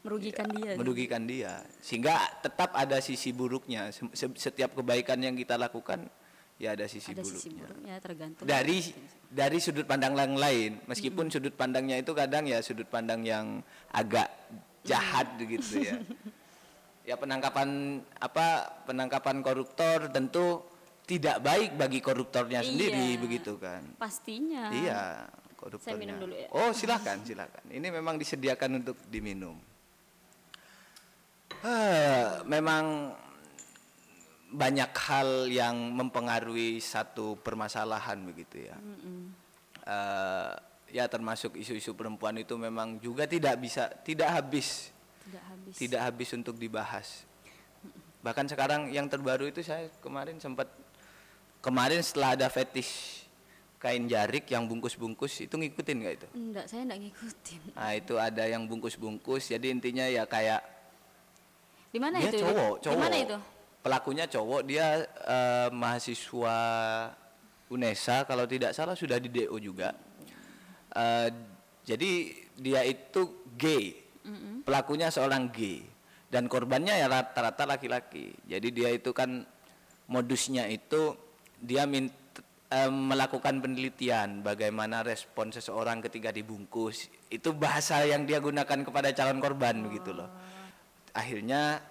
Merugikan 0.00 0.48
dia. 0.48 0.72
merugikan 0.80 1.22
dia. 1.28 1.60
Sehingga 1.84 2.16
tetap 2.40 2.72
ada 2.72 2.98
sisi 3.04 3.36
buruknya. 3.36 3.92
Se- 3.92 4.08
se- 4.16 4.38
setiap 4.48 4.72
kebaikan 4.72 5.20
yang 5.20 5.36
kita 5.36 5.60
lakukan 5.60 6.08
ya 6.56 6.72
ada 6.72 6.88
sisi 6.88 7.12
ada 7.12 7.20
sisi 7.20 7.52
buruknya. 7.52 7.64
buruknya 7.68 7.94
tergantung 8.00 8.44
dari 8.48 8.78
dari 9.28 9.58
sudut 9.60 9.84
pandang 9.84 10.16
yang 10.16 10.40
lain. 10.40 10.70
Meskipun 10.88 11.28
sudut 11.28 11.52
pandangnya 11.52 12.00
itu 12.00 12.16
kadang 12.16 12.48
ya 12.48 12.64
sudut 12.64 12.88
pandang 12.88 13.20
yang 13.28 13.60
agak 13.92 14.39
jahat 14.82 15.26
gitu 15.38 15.80
ya 15.80 15.96
ya 17.02 17.14
penangkapan 17.16 17.68
apa 18.16 18.46
penangkapan 18.84 19.40
koruptor 19.40 20.08
tentu 20.08 20.62
tidak 21.04 21.42
baik 21.42 21.74
bagi 21.74 21.98
koruptornya 21.98 22.62
sendiri 22.62 23.16
Iya. 23.16 23.20
begitu 23.20 23.52
kan 23.58 23.82
pastinya 23.98 24.70
Iya, 24.70 25.26
koruptornya. 25.58 25.98
minum 25.98 26.16
dulu 26.22 26.34
ya. 26.38 26.48
Oh, 26.54 26.70
silakan, 26.70 27.20
silakan. 27.20 27.66
Ini 27.66 27.90
memang 27.90 28.14
disediakan 28.14 28.80
untuk 28.80 28.96
diminum. 29.10 29.58
Ah, 31.60 32.40
memang 32.46 33.12
banyak 34.50 34.90
hal 34.96 35.28
yang 35.46 35.76
mempengaruhi 35.92 36.80
satu 36.80 37.36
permasalahan 37.36 38.16
begitu 38.24 38.64
ya. 38.64 38.76
Eh, 39.84 40.52
ya 40.90 41.06
termasuk 41.06 41.54
isu-isu 41.56 41.94
perempuan 41.94 42.36
itu 42.38 42.54
memang 42.58 42.98
juga 42.98 43.26
tidak 43.26 43.56
bisa 43.58 43.90
tidak 44.02 44.30
habis 44.30 44.90
tidak 45.24 45.42
habis 45.46 45.74
tidak 45.78 46.00
habis 46.02 46.28
untuk 46.34 46.54
dibahas. 46.58 47.08
Bahkan 48.20 48.46
sekarang 48.52 48.92
yang 48.92 49.08
terbaru 49.08 49.48
itu 49.48 49.64
saya 49.64 49.88
kemarin 50.04 50.36
sempat 50.36 50.68
kemarin 51.64 52.04
setelah 52.04 52.36
ada 52.36 52.46
fetish 52.52 53.24
kain 53.80 54.04
jarik 54.04 54.44
yang 54.52 54.68
bungkus-bungkus 54.68 55.48
itu 55.48 55.54
ngikutin 55.56 55.96
nggak 56.04 56.14
itu? 56.20 56.28
enggak 56.36 56.68
saya 56.68 56.84
enggak 56.84 57.00
ngikutin 57.08 57.60
Nah 57.72 57.90
itu 57.96 58.14
ada 58.20 58.44
yang 58.44 58.68
bungkus-bungkus 58.68 59.48
jadi 59.56 59.72
intinya 59.72 60.04
ya 60.04 60.28
kayak 60.28 60.60
di 61.88 61.96
mana 61.96 62.20
itu 62.20 62.44
cowok, 62.44 62.74
di 62.76 62.84
cowok. 62.86 63.00
mana 63.00 63.16
itu 63.16 63.38
Pelakunya 63.80 64.24
cowok 64.28 64.60
dia 64.68 64.86
eh, 65.08 65.68
mahasiswa 65.72 66.56
UNESA 67.72 68.28
kalau 68.28 68.44
tidak 68.44 68.76
salah 68.76 68.92
sudah 68.92 69.16
di 69.16 69.32
DO 69.32 69.56
juga. 69.56 69.96
Eh, 70.96 71.28
jadi 71.86 72.10
dia 72.58 72.80
itu 72.84 73.46
gay. 73.56 73.96
Pelakunya 74.62 75.08
seorang 75.08 75.48
gay 75.50 75.82
dan 76.30 76.46
korbannya 76.46 76.94
ya 76.94 77.10
rata-rata 77.10 77.66
laki-laki. 77.66 78.30
Jadi 78.46 78.68
dia 78.70 78.90
itu 78.94 79.10
kan 79.10 79.42
modusnya 80.06 80.70
itu 80.70 81.18
dia 81.58 81.84
minta 81.90 82.14
em, 82.70 82.94
melakukan 82.94 83.58
penelitian 83.58 84.46
bagaimana 84.46 85.02
respon 85.02 85.50
seseorang 85.50 85.98
ketika 86.06 86.30
dibungkus. 86.30 87.10
Itu 87.26 87.52
bahasa 87.52 88.06
yang 88.06 88.24
dia 88.24 88.38
gunakan 88.38 88.86
kepada 88.86 89.10
calon 89.10 89.42
korban 89.42 89.82
begitu 89.82 90.14
loh. 90.14 90.30
Akhirnya 91.10 91.82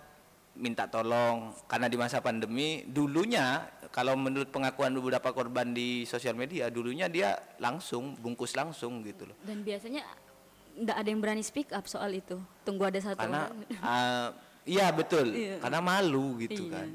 minta 0.54 0.86
tolong 0.86 1.54
karena 1.66 1.86
di 1.86 1.96
masa 1.96 2.20
pandemi 2.20 2.82
dulunya 2.84 3.64
kalau 3.90 4.14
menurut 4.14 4.50
pengakuan 4.50 4.92
beberapa 4.92 5.30
korban 5.30 5.72
di 5.72 6.04
sosial 6.04 6.34
media 6.34 6.68
dulunya 6.68 7.06
dia 7.06 7.38
langsung 7.58 8.14
bungkus 8.16 8.54
langsung 8.54 9.02
gitu 9.02 9.26
loh. 9.26 9.36
Dan 9.42 9.62
biasanya 9.62 10.04
nggak 10.76 10.96
ada 10.96 11.08
yang 11.08 11.20
berani 11.20 11.42
speak 11.42 11.72
up 11.72 11.86
soal 11.86 12.10
itu. 12.10 12.38
Tunggu 12.62 12.86
ada 12.86 13.00
satu 13.00 13.18
Karena 13.18 13.48
orang. 13.48 13.66
eh, 13.72 14.28
iya 14.70 14.88
betul, 14.90 15.28
Iya. 15.36 15.58
karena 15.60 15.80
malu 15.80 16.38
gitu 16.38 16.68
Iya. 16.68 16.76
kan. 16.76 16.90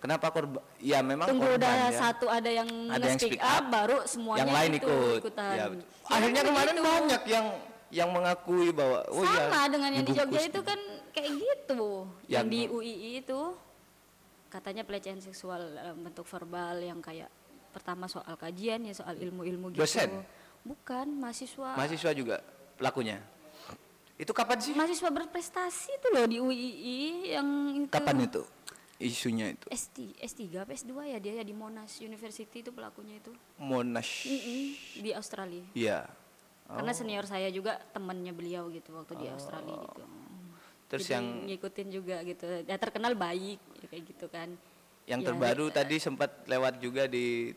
Kenapa 0.00 0.26
korban? 0.32 0.60
Ya 0.80 0.98
memang 1.04 1.28
Tunggu 1.28 1.44
korban 1.46 1.60
udah 1.60 1.74
ya. 1.86 1.90
satu 1.92 2.26
ada 2.26 2.48
yang 2.48 2.68
Ada 2.88 3.04
yang 3.06 3.20
speak 3.20 3.36
up, 3.38 3.52
up, 3.52 3.64
baru 3.68 3.96
semuanya 4.08 4.40
yang 4.40 4.50
lain 4.50 4.70
itu 4.74 4.88
ikut. 4.88 5.20
ikutan. 5.20 5.54
Ya, 5.54 5.64
betul. 5.68 5.84
Ya, 5.84 6.10
Akhirnya 6.10 6.42
kemarin 6.42 6.76
banyak 6.80 7.22
yang 7.28 7.46
yang 7.90 8.08
mengakui 8.08 8.70
bahwa 8.70 9.02
oh 9.10 9.20
ya 9.20 9.50
sama 9.50 9.66
dengan 9.66 9.90
yang 9.92 10.04
di 10.06 10.12
Jogja 10.14 10.40
itu 10.40 10.60
kan 10.62 10.78
kayak 11.10 11.32
gitu 11.34 12.06
yang, 12.26 12.46
Yang- 12.46 12.48
di 12.48 12.60
UII 12.68 13.10
itu 13.20 13.40
katanya 14.46 14.82
pelecehan 14.82 15.18
seksual 15.18 15.62
dalam 15.72 15.96
bentuk 16.00 16.26
verbal 16.26 16.80
yang 16.80 16.98
kayak 16.98 17.30
pertama 17.70 18.06
soal 18.06 18.34
kajian 18.34 18.82
ya 18.82 18.90
soal 18.92 19.14
ilmu-ilmu 19.14 19.70
gitu 19.70 19.78
Dosen? 19.80 20.10
bukan 20.60 21.06
mahasiswa 21.16 21.70
mahasiswa 21.72 22.10
juga 22.12 22.42
pelakunya. 22.74 23.22
Itu 24.16 24.30
kapan 24.30 24.58
sih? 24.58 24.74
mahasiswa 24.74 25.08
berprestasi 25.08 25.90
itu 25.94 26.06
loh 26.10 26.26
di 26.26 26.36
UII 26.36 26.98
yang 27.30 27.48
itu 27.78 27.88
Kapan 27.88 28.26
itu 28.26 28.42
isunya 28.98 29.48
itu? 29.48 29.64
S3, 29.66 30.12
S3 30.20 30.40
apa 30.58 30.74
S2 30.74 30.92
ya 31.06 31.16
dia 31.16 31.32
ya 31.34 31.44
di 31.46 31.54
Monash 31.54 32.00
University 32.00 32.60
itu 32.60 32.68
pelakunya 32.68 33.16
itu 33.16 33.32
Monash. 33.56 34.26
Mm-mm, 34.26 34.60
di 35.00 35.10
Australia 35.10 35.64
Iya. 35.72 36.04
karena 36.66 36.92
senior 36.92 37.24
saya 37.24 37.48
juga 37.48 37.80
temannya 37.90 38.30
beliau 38.30 38.68
gitu 38.68 38.92
waktu 38.92 39.16
di 39.16 39.26
Australia 39.26 39.72
gitu 39.80 40.04
Terus 40.90 41.06
Jadi 41.06 41.14
yang 41.14 41.26
ngikutin 41.46 41.88
juga 41.88 42.16
gitu 42.20 42.46
ya 42.66 42.76
terkenal 42.76 43.14
baik 43.14 43.58
ya 43.78 43.86
kayak 43.86 44.04
gitu 44.10 44.26
kan 44.26 44.48
yang 45.06 45.22
Ya, 45.22 45.26
terbaru 45.26 45.66
eh, 45.66 45.72
tadi 45.72 45.96
sempat 45.96 46.30
lewat 46.44 46.78
juga 46.78 47.06
di 47.06 47.54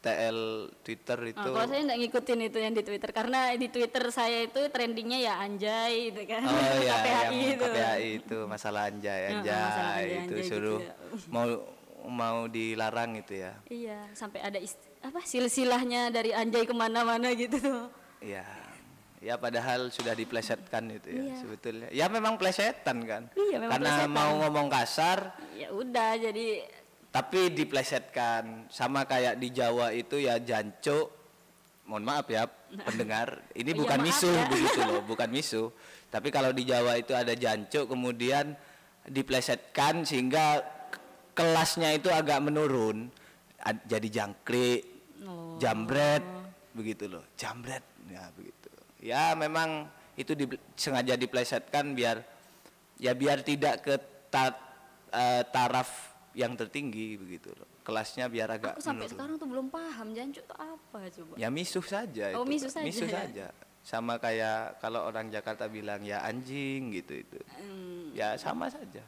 TL 0.00 0.38
Twitter 0.84 1.32
itu. 1.32 1.40
Nah, 1.40 1.48
kalau 1.48 1.64
saya 1.64 1.80
nggak 1.80 1.98
ngikutin 1.98 2.40
itu 2.42 2.58
yang 2.60 2.74
di 2.76 2.82
Twitter 2.84 3.10
karena 3.10 3.56
di 3.56 3.68
Twitter 3.68 4.04
saya 4.08 4.44
itu 4.44 4.60
trendingnya 4.68 5.16
ya 5.18 5.34
anjay 5.40 6.12
gitu 6.12 6.28
kan 6.28 6.44
Oh 6.44 6.60
iya, 6.76 6.92
KPHI 7.00 7.20
yang 7.24 7.32
itu 7.32 7.64
KPHI 7.64 8.08
itu 8.18 8.38
masalah 8.44 8.82
anjay, 8.84 9.20
anjay, 9.30 9.56
masalah 9.56 9.92
anjay, 9.94 10.04
itu 10.04 10.12
anjay 10.18 10.36
gitu 10.36 10.48
suruh 10.50 10.78
ya. 10.78 10.94
mau 11.34 11.48
mau 12.04 12.38
dilarang 12.44 13.16
itu 13.16 13.32
ya. 13.38 13.52
iya 13.64 14.04
sampai 14.12 14.44
ada 14.44 14.60
ist- 14.60 14.92
apa 15.00 15.24
silsilahnya 15.24 16.08
dari 16.08 16.36
anjay 16.36 16.64
ke 16.64 16.72
mana-mana 16.72 17.32
gitu 17.32 17.56
Iya. 18.20 18.44
Ya 19.24 19.34
padahal 19.34 19.88
sudah 19.88 20.12
diplesetkan 20.12 20.92
itu 20.92 21.08
ya 21.08 21.22
Iya. 21.24 21.34
sebetulnya. 21.40 21.88
Ya 21.88 22.06
memang 22.06 22.36
plesetan 22.36 23.00
kan. 23.02 23.22
Iya, 23.32 23.56
memang 23.56 23.72
Karena 23.72 23.90
plesetan. 23.96 24.12
mau 24.12 24.30
ngomong 24.38 24.66
kasar 24.68 25.18
ya 25.54 25.72
udah 25.72 26.10
jadi 26.14 26.46
tapi 27.08 27.48
diplesetkan 27.48 28.68
sama 28.68 29.02
kayak 29.04 29.38
di 29.38 29.48
Jawa 29.48 29.90
itu 29.90 30.18
ya 30.18 30.36
janco. 30.38 31.08
Mohon 31.84 32.04
maaf 32.06 32.26
ya 32.28 32.48
pendengar, 32.80 33.44
ini 33.52 33.70
Iya, 33.70 33.78
bukan 33.78 33.98
maaf 33.98 34.06
misuh 34.08 34.32
ya. 34.34 34.44
begitu 34.48 34.80
loh, 34.82 35.00
bukan 35.04 35.28
misuh. 35.28 35.68
Tapi 36.08 36.28
kalau 36.28 36.48
di 36.50 36.64
Jawa 36.64 36.96
itu 36.96 37.12
ada 37.12 37.32
janco 37.34 37.84
kemudian 37.84 38.56
diplesetkan 39.04 40.00
sehingga 40.02 40.64
kelasnya 41.32 41.92
itu 41.92 42.08
agak 42.08 42.40
menurun. 42.40 43.08
Ad- 43.60 43.84
Jadi 43.84 44.08
jangkrik, 44.08 44.80
oh, 45.24 45.56
jambret 45.56 46.24
begitu 46.72 47.06
loh 47.06 47.22
jambret 47.32 47.80
ya 48.10 48.26
begitu 48.34 48.63
ya 49.04 49.36
memang 49.36 49.84
itu 50.16 50.32
di, 50.32 50.48
sengaja 50.72 51.20
diplesetkan 51.20 51.92
biar 51.92 52.24
ya 52.96 53.12
biar 53.12 53.44
tidak 53.44 53.84
ke 53.84 53.94
ta- 54.32 54.56
eh, 55.12 55.44
taraf 55.52 56.16
yang 56.32 56.56
tertinggi 56.56 57.20
begitu. 57.20 57.52
Loh 57.52 57.74
kelasnya 57.84 58.32
biar 58.32 58.48
agak 58.48 58.80
aku 58.80 58.82
sampai 58.82 59.04
menurun. 59.04 59.12
sekarang 59.12 59.34
tuh 59.36 59.48
belum 59.52 59.66
paham 59.68 60.08
jancu 60.16 60.40
itu 60.40 60.54
apa 60.56 61.00
coba? 61.12 61.32
Ya 61.36 61.48
misuh 61.52 61.84
saja 61.84 62.32
Oh, 62.32 62.42
itu, 62.42 62.56
misuh 62.56 62.72
saja 62.72 62.86
misuh 62.88 63.08
ya? 63.12 63.14
saja. 63.20 63.46
Sama 63.84 64.16
kayak 64.16 64.80
kalau 64.80 65.04
orang 65.04 65.28
Jakarta 65.28 65.68
bilang 65.68 66.00
ya 66.00 66.24
anjing 66.24 66.88
gitu 66.96 67.20
itu. 67.20 67.36
Hmm, 67.60 68.16
ya 68.16 68.40
sama 68.40 68.72
saja. 68.72 69.04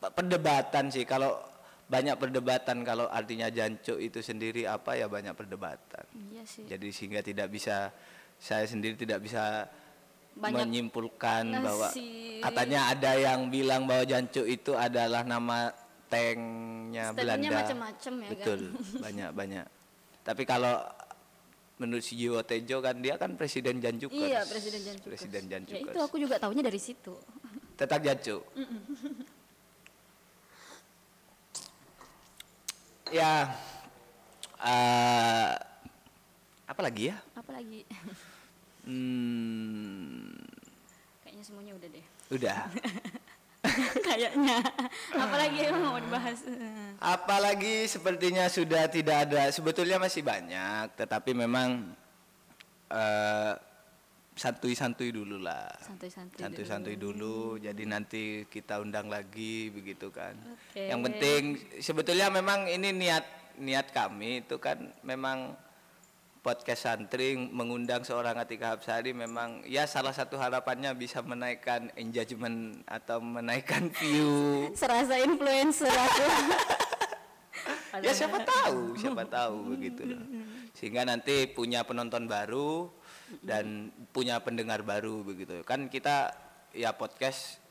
Perdebatan 0.00 0.88
sih 0.88 1.04
kalau 1.04 1.36
banyak 1.84 2.16
perdebatan 2.16 2.80
kalau 2.80 3.04
artinya 3.12 3.52
jancu 3.52 4.00
itu 4.00 4.24
sendiri 4.24 4.64
apa 4.64 4.96
ya 4.96 5.04
banyak 5.04 5.36
perdebatan. 5.36 6.04
Iya 6.32 6.48
sih. 6.48 6.64
Jadi 6.64 6.88
sehingga 6.88 7.20
tidak 7.20 7.52
bisa 7.52 7.92
saya 8.38 8.64
sendiri 8.64 8.94
tidak 8.94 9.22
bisa 9.22 9.66
Banyak 10.34 10.66
menyimpulkan 10.66 11.42
bahwa 11.62 11.88
ngasih- 11.90 12.42
katanya 12.42 12.80
ada 12.90 13.10
yang 13.14 13.40
bilang 13.48 13.86
bahwa 13.86 14.04
jancu 14.04 14.42
itu 14.44 14.74
adalah 14.74 15.22
nama 15.22 15.70
tanknya 16.10 17.10
Belanda. 17.10 17.64
macam-macam 17.64 18.12
ya 18.18 18.28
kan? 18.28 18.30
Betul, 18.34 18.60
banyak 19.00 19.30
banyak. 19.32 19.66
Tapi 20.24 20.42
kalau 20.42 20.74
menurut 21.78 22.06
si 22.06 22.14
Jiwo 22.14 22.38
Tejo 22.46 22.78
kan 22.78 22.94
dia 23.02 23.18
kan 23.18 23.34
presiden 23.34 23.82
Janjukers. 23.82 24.14
iya 24.14 24.46
presiden 24.46 24.80
jancu 24.86 25.06
Presiden 25.10 25.42
ya 25.50 25.58
itu 25.82 25.98
aku 25.98 26.22
juga 26.22 26.38
taunya 26.38 26.62
dari 26.62 26.78
situ 26.78 27.18
Tetap 27.74 27.98
Jancu. 27.98 28.38
ya 33.18 33.50
eh, 34.62 35.50
apa 36.64 36.80
lagi 36.80 37.10
ya? 37.10 37.18
Apalagi 37.44 37.84
Hmm, 38.84 40.36
kayaknya 41.24 41.40
semuanya 41.40 41.72
udah 41.72 41.88
deh 41.88 42.06
udah. 42.36 42.58
kayaknya 44.04 44.60
apalagi 45.16 45.58
yang 45.64 45.80
mau 45.80 45.96
dibahas 45.96 46.44
Apalagi 47.00 47.88
sepertinya 47.88 48.44
sudah 48.52 48.84
tidak 48.92 49.28
ada, 49.28 49.48
sebetulnya 49.48 49.96
masih 49.96 50.20
banyak, 50.20 50.92
tetapi 51.00 51.32
memang 51.32 51.96
eh, 52.92 53.52
santuy-santuy 54.36 55.12
dulu 55.14 55.36
lah. 55.40 55.68
santuy-santuy 55.80 56.40
Santuy-santuy 56.40 56.96
dulu, 56.96 57.56
jadi 57.56 57.82
nanti 57.84 58.44
kita 58.48 58.80
undang 58.80 59.08
lagi 59.08 59.68
begitu 59.68 60.08
kan. 60.08 60.32
Oke. 60.44 60.90
Yang 60.90 61.00
penting 61.08 61.42
sebetulnya 61.80 62.28
memang 62.28 62.68
ini 62.68 62.92
niat 62.92 63.24
niat 63.60 63.92
kami 63.94 64.44
itu 64.44 64.58
kan 64.58 64.80
memang 65.06 65.54
podcast 66.44 66.84
santri 66.84 67.40
mengundang 67.40 68.04
seorang 68.04 68.36
Atika 68.36 68.76
Hapsari 68.76 69.16
memang 69.16 69.64
ya 69.64 69.88
salah 69.88 70.12
satu 70.12 70.36
harapannya 70.36 70.92
bisa 70.92 71.24
menaikkan 71.24 71.88
engagement 71.96 72.84
atau 72.84 73.24
menaikkan 73.24 73.88
view. 73.88 74.28
Serasa 74.76 75.16
influencer 75.24 75.88
aku. 75.88 76.24
Ya 78.02 78.10
siapa 78.10 78.42
tahu 78.42 78.98
siapa 78.98 79.22
tahu 79.22 79.70
begitu. 79.70 80.02
Loh 80.02 80.18
sehingga 80.74 81.06
nanti 81.06 81.46
punya 81.46 81.86
penonton 81.86 82.26
baru 82.26 82.90
dan 83.40 83.94
punya 84.10 84.42
pendengar 84.42 84.82
baru 84.82 85.22
begitu. 85.22 85.62
Kan 85.62 85.86
kita 85.86 86.34
ya 86.74 86.92
podcast 86.92 87.62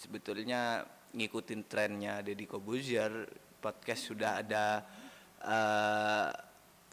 sebetulnya 0.00 0.88
ngikutin 1.12 1.68
trennya 1.68 2.24
Deddy 2.24 2.48
Kobuzier. 2.48 3.28
Podcast 3.58 4.06
sudah 4.10 4.38
ada 4.38 4.86
eh, 5.42 6.30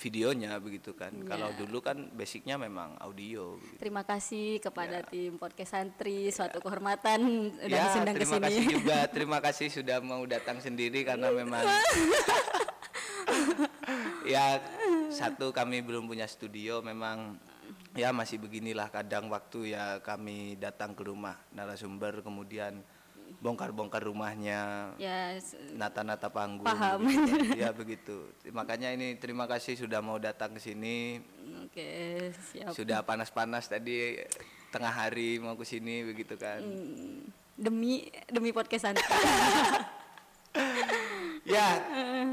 videonya 0.05 0.53
begitu 0.61 0.93
kan. 0.93 1.09
Kalau 1.25 1.49
dulu 1.57 1.81
kan 1.81 1.97
basicnya 2.13 2.61
memang 2.61 2.93
audio 3.01 3.57
begitu. 3.57 3.81
terima 3.81 4.05
kasih 4.05 4.61
kepada 4.61 5.01
tim 5.01 5.41
podcast 5.41 5.73
santri 5.73 6.29
suatu 6.29 6.61
kehormatan 6.61 7.49
udah 7.57 7.73
ya 7.73 7.83
disundang 7.89 8.13
ke 8.13 8.21
terima 8.21 8.37
sini. 8.37 8.45
kasih 8.45 8.65
juga. 8.69 8.97
Terima 9.15 9.39
kasih 9.41 9.67
sudah 9.71 9.97
mau 10.03 10.21
datang 10.29 10.61
sendiri 10.61 11.01
karena 11.01 11.33
memang 11.33 11.65
ya 14.33 14.61
satu 15.09 15.49
kami 15.49 15.81
belum 15.81 16.05
punya 16.05 16.29
studio 16.29 16.85
memang 16.85 17.39
ya 17.95 18.11
masih 18.11 18.37
beginilah 18.37 18.91
kadang 18.91 19.31
waktu 19.31 19.73
ya 19.73 20.03
kami 20.03 20.59
datang 20.59 20.93
ke 20.93 21.07
rumah 21.07 21.39
narasumber 21.55 22.21
kemudian 22.21 22.83
bongkar-bongkar 23.45 24.01
rumahnya 24.01 24.89
ya 24.97 25.37
nata-nata 25.71 26.27
panggung 26.27 26.65
Paham. 26.65 27.05
begitu 27.05 27.29
kan. 27.29 27.45
ya 27.53 27.69
begitu 27.77 28.17
makanya 28.49 28.89
ini 28.89 29.13
terima 29.15 29.45
kasih 29.45 29.77
sudah 29.77 30.01
mau 30.01 30.17
datang 30.17 30.51
ke 30.51 30.59
sini 30.59 31.21
oke 31.61 31.89
siap 32.49 32.73
sudah 32.73 33.05
panas-panas 33.05 33.69
tadi 33.69 34.17
tengah 34.73 34.89
hari 34.89 35.37
mau 35.37 35.53
ke 35.53 35.63
sini 35.63 36.01
begitu 36.03 36.33
kan 36.35 36.57
Hmm, 36.57 37.21
demi 37.53 38.01
demi 38.27 38.49
podcast 38.49 38.89
santri 38.89 39.05
Ya, 41.45 41.67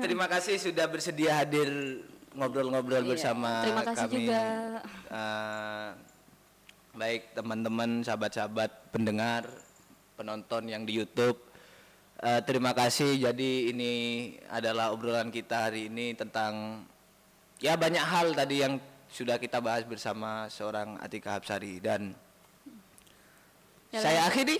terima 0.00 0.24
kasih 0.24 0.56
sudah 0.56 0.86
bersedia 0.86 1.36
hadir 1.36 1.68
ngobrol-ngobrol 2.32 3.02
Iya, 3.02 3.10
bersama 3.10 3.60
terima 3.60 3.82
kasih 3.84 4.06
kami. 4.06 4.14
juga. 4.16 4.42
Eh, 5.10 5.88
baik 6.94 7.22
teman-teman, 7.34 8.00
sahabat-sahabat 8.00 8.70
pendengar, 8.88 9.44
penonton 10.16 10.68
yang 10.68 10.82
di 10.84 11.00
YouTube. 11.00 11.38
Eh, 12.22 12.40
terima 12.46 12.70
kasih. 12.70 13.18
Jadi 13.18 13.74
ini 13.74 13.92
adalah 14.46 14.94
obrolan 14.94 15.32
kita 15.32 15.68
hari 15.70 15.90
ini 15.90 16.14
tentang 16.14 16.84
ya 17.58 17.74
banyak 17.74 18.02
hal 18.02 18.30
tadi 18.36 18.62
yang 18.62 18.78
sudah 19.10 19.36
kita 19.36 19.58
bahas 19.58 19.84
bersama 19.84 20.46
seorang 20.48 20.96
Atika 21.02 21.36
Hapsari 21.36 21.82
dan 21.82 22.14
Ya 23.92 24.00
saya 24.00 24.20
akhiri. 24.24 24.56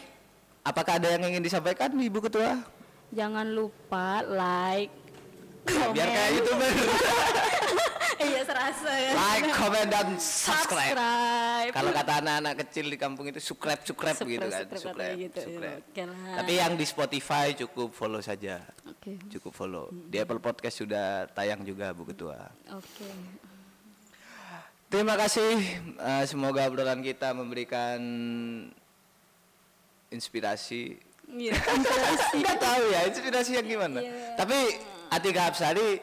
Apakah 0.62 1.00
ada 1.00 1.08
yang 1.16 1.24
ingin 1.24 1.42
disampaikan 1.42 1.88
Ibu 1.96 2.20
Ketua? 2.28 2.60
Jangan 3.16 3.48
lupa 3.48 4.20
like, 4.28 4.92
Biar 5.66 6.06
kayak 6.06 6.30
youtuber. 6.36 6.70
iya 8.24 8.42
serasa 8.42 8.90
ya. 8.90 9.10
like, 9.12 9.50
comment 9.50 9.88
dan 9.88 10.08
subscribe. 10.16 10.94
Subscribe. 10.94 11.70
Kalau 11.70 11.90
kata 11.90 12.12
anak-anak 12.20 12.54
kecil 12.66 12.86
di 12.86 12.96
kampung 12.96 13.26
itu 13.26 13.38
subscribe, 13.38 13.80
subscribe, 13.80 14.16
Subscribe, 14.16 14.32
gitu 14.32 14.46
kan. 14.46 14.60
subscribe 14.64 14.78
Subscribe, 14.78 15.16
gitu, 15.18 15.38
ya. 15.38 15.44
subscribe. 15.46 15.80
Oke 15.84 16.02
lah. 16.04 16.34
Tapi 16.38 16.52
yang 16.54 16.72
di 16.74 16.84
Spotify 16.84 17.46
cukup 17.54 17.88
follow 17.90 18.20
saja. 18.20 18.62
Oke. 18.84 19.18
Cukup 19.28 19.52
follow. 19.52 19.84
Di 19.90 20.16
Apple 20.18 20.38
Podcast 20.38 20.76
sudah 20.78 21.26
tayang 21.28 21.62
juga 21.62 21.90
Bu 21.90 22.04
Ketua. 22.04 22.38
Oke. 22.70 23.08
Terima 24.86 25.16
kasih. 25.16 25.56
eh, 25.96 26.24
semoga 26.26 26.68
obrolan 26.68 27.00
kita 27.00 27.32
memberikan 27.32 27.96
inspirasi. 30.08 31.00
Iya. 31.32 31.56
Enggak 32.36 32.58
tahu 32.60 32.84
ya, 32.92 33.00
inspirasi 33.08 33.50
yang 33.56 33.66
gimana. 33.66 34.04
Iya. 34.04 34.36
Tapi 34.36 34.58
Atika 35.08 35.48
Hapsari 35.48 35.96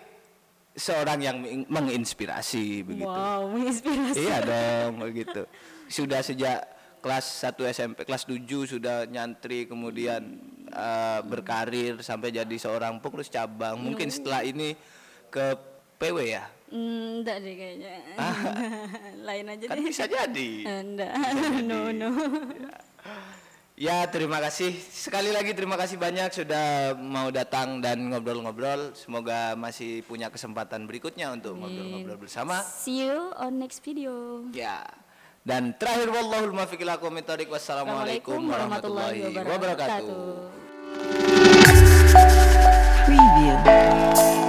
seorang 0.74 1.20
yang 1.20 1.38
meng- 1.38 1.68
menginspirasi 1.68 2.84
begitu. 2.84 3.10
Wow, 3.10 3.50
menginspirasi. 3.50 4.18
Iya 4.20 4.38
dong, 4.42 5.02
begitu. 5.02 5.42
Sudah 5.88 6.22
sejak 6.22 6.64
kelas 7.00 7.26
1 7.42 7.64
SMP, 7.70 8.04
kelas 8.04 8.24
7 8.24 8.44
sudah 8.66 9.04
nyantri 9.06 9.66
kemudian 9.66 10.38
eh, 10.68 11.20
berkarir 11.24 12.00
sampai 12.00 12.30
jadi 12.30 12.56
seorang 12.56 13.00
pengurus 13.00 13.28
cabang. 13.28 13.76
Mungkin 13.76 14.08
setelah 14.08 14.44
ini 14.44 14.76
ke 15.28 15.58
PW 15.98 16.18
ya. 16.26 16.46
Hmm, 16.70 17.26
enggak 17.26 17.42
deh 17.42 17.56
kayaknya. 17.58 17.92
Lain 19.28 19.46
aja 19.50 19.66
Kan 19.66 19.78
deh. 19.82 19.90
bisa 19.90 20.06
jadi. 20.06 20.52
Enggak. 20.86 21.12
no, 21.70 21.90
no. 21.90 22.10
Ya 22.54 22.74
terima 24.12 24.44
kasih 24.44 24.76
sekali 24.76 25.32
lagi 25.32 25.56
terima 25.56 25.80
kasih 25.80 25.96
banyak 25.96 26.36
sudah 26.36 27.00
mau 27.00 27.32
datang 27.32 27.80
dan 27.80 28.12
ngobrol-ngobrol. 28.12 28.92
Semoga 28.92 29.56
masih 29.56 30.04
punya 30.04 30.28
kesempatan 30.28 30.84
berikutnya 30.84 31.32
untuk 31.32 31.56
ngobrol-ngobrol 31.56 32.20
bersama. 32.20 32.60
See 32.60 33.08
you 33.08 33.32
on 33.40 33.56
next 33.56 33.80
video. 33.80 34.44
Ya. 34.52 34.84
Dan 35.48 35.80
terakhir 35.80 36.12
wallahul 36.12 36.52
muwaffiq 36.52 36.84
ila 36.84 37.00
aqwamit 37.00 37.24
thoriq. 37.24 37.48
Wassalamualaikum 37.48 38.52
warahmatullahi 38.52 39.32
wabarakatuh. 39.48 40.12
Preview. 43.08 44.49